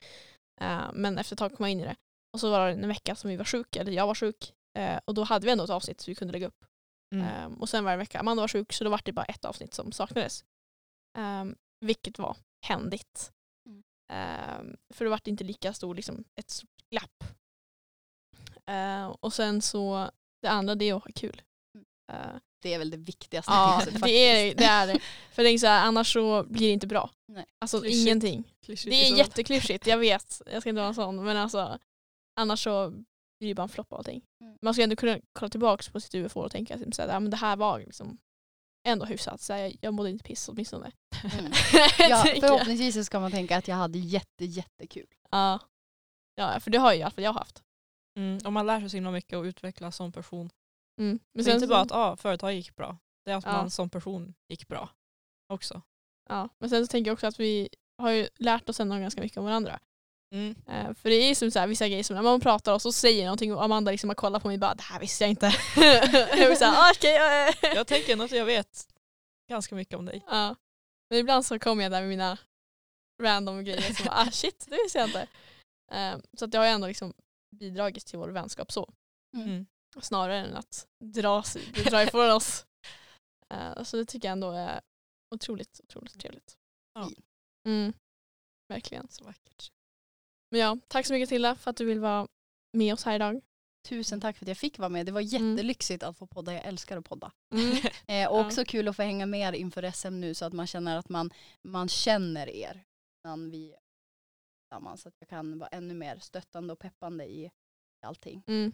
[0.60, 1.96] Eh, men efter ett tag kom jag in i det.
[2.32, 4.52] Och så var det en vecka som vi var sjuka, eller jag var sjuk.
[4.78, 6.64] Eh, och då hade vi ändå ett avsnitt så vi kunde lägga upp.
[7.14, 7.26] Mm.
[7.26, 9.24] Eh, och sen var det en vecka Amanda var sjuk så då var det bara
[9.24, 10.44] ett avsnitt som saknades.
[11.18, 11.44] Eh,
[11.80, 13.32] vilket var händigt.
[13.68, 13.82] Mm.
[14.12, 17.24] Eh, för det var inte lika stor, liksom, ett stort glapp.
[19.20, 20.10] Och sen så,
[20.42, 21.42] det andra det är att ha kul.
[22.12, 24.58] Eh, Det är väl det viktigaste ja, tipset det är faktiskt.
[24.58, 24.64] det.
[24.64, 25.00] Är det.
[25.32, 27.10] För jag tänker så här, annars så blir det inte bra.
[27.32, 27.44] Nej.
[27.58, 28.06] Alltså Klyschigt.
[28.06, 28.44] ingenting.
[28.64, 30.42] Klyschigt Det är jätteklyschigt, jag vet.
[30.52, 31.24] Jag ska inte vara sån.
[31.24, 31.78] Men alltså,
[32.40, 32.90] annars så
[33.38, 34.22] blir det bara en flopp av allting.
[34.40, 34.58] Mm.
[34.62, 37.36] Man ska ändå kunna kolla tillbaka på sitt UFO och tänka att ja, men det
[37.36, 38.18] här var liksom
[38.86, 39.40] ändå hyfsat.
[39.40, 40.92] Så här, jag, jag mådde inte piss åtminstone.
[41.38, 41.52] Mm.
[41.98, 45.06] Ja, förhoppningsvis så ska man tänka att jag hade jätte, jättekul.
[45.30, 45.60] Ja.
[46.34, 47.62] ja, för det har ju i alla fall jag haft.
[48.18, 48.38] Mm.
[48.44, 50.50] Och man lär sig så himla mycket och utvecklas som person.
[50.98, 51.18] Mm.
[51.34, 52.98] Men är inte så- bara att ah, företaget gick bra.
[53.24, 53.52] Det är att Ja.
[53.52, 54.88] man som person gick bra
[55.52, 55.82] också.
[56.28, 57.68] Ja, men sen så tänker jag också att vi
[57.98, 59.80] har ju lärt oss ändå ganska mycket om varandra.
[60.34, 60.54] Mm.
[60.66, 62.82] Eh, för det är ju som så här, vissa grejer som när man pratar och
[62.82, 65.24] så säger någonting och Amanda liksom har kollat på mig och bara det här visste
[65.24, 65.46] jag inte.
[65.76, 67.16] jag ah, okej.
[67.16, 68.86] eh." Jag tänker ändå att jag vet
[69.50, 70.24] ganska mycket om dig.
[70.26, 70.54] ja.
[71.10, 72.38] Men ibland så kommer jag där med mina
[73.22, 75.26] random grejer som bara, ah shit, det visste jag inte.
[75.92, 77.14] Eh, så att det har ju ändå liksom
[77.56, 78.92] bidragit till vår vänskap så.
[79.36, 79.66] Mm.
[80.00, 81.42] Snarare än att dra,
[81.90, 82.64] dra ifrån oss.
[83.50, 84.80] Eh, så det tycker jag ändå är
[85.34, 86.56] otroligt, otroligt trevligt.
[86.94, 87.10] Ja.
[87.68, 87.92] Mm.
[88.68, 89.08] Verkligen.
[89.10, 89.68] Så vackert.
[90.50, 92.28] Men ja, tack så mycket Tilda för att du vill vara
[92.72, 93.40] med oss här idag.
[93.88, 95.06] Tusen tack för att jag fick vara med.
[95.06, 96.52] Det var jättelyxigt att få podda.
[96.52, 97.32] Jag älskar att podda.
[97.54, 97.70] Mm.
[98.06, 98.46] Eh, och Ja.
[98.46, 101.08] också kul att få hänga med er inför SM nu så att man känner att
[101.08, 101.30] man,
[101.68, 102.84] man känner er
[103.24, 103.74] innan vi
[104.62, 105.02] tillsammans.
[105.02, 107.50] Så att jag kan vara ännu mer stöttande och peppande i
[108.06, 108.42] allting.
[108.46, 108.72] Mm.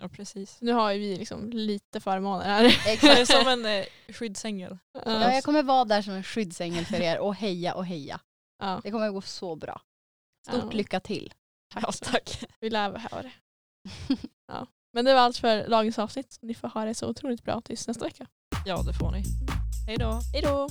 [0.00, 0.56] Ja precis.
[0.60, 2.64] Nu har ju vi liksom lite förmåner här.
[2.86, 3.26] Exakt.
[3.32, 3.84] som en eh,
[4.14, 4.78] skyddsängel.
[5.04, 8.20] Ja, jag kommer vara där som en skyddsängel för er och heja och heja.
[8.58, 8.80] Ja.
[8.84, 9.80] Det kommer gå så bra.
[10.48, 10.70] Stort Ja.
[10.70, 11.34] lycka till.
[11.74, 12.44] Ja, tack.
[12.60, 13.32] Vi lär höra det.
[14.48, 14.66] Ja.
[14.92, 16.38] Men det var allt för dagens avsnitt.
[16.42, 18.26] Ni får ha det så otroligt bra tills nästa vecka.
[18.66, 19.22] Ja det får ni.
[19.86, 20.20] Hej då.
[20.32, 20.68] Hej då!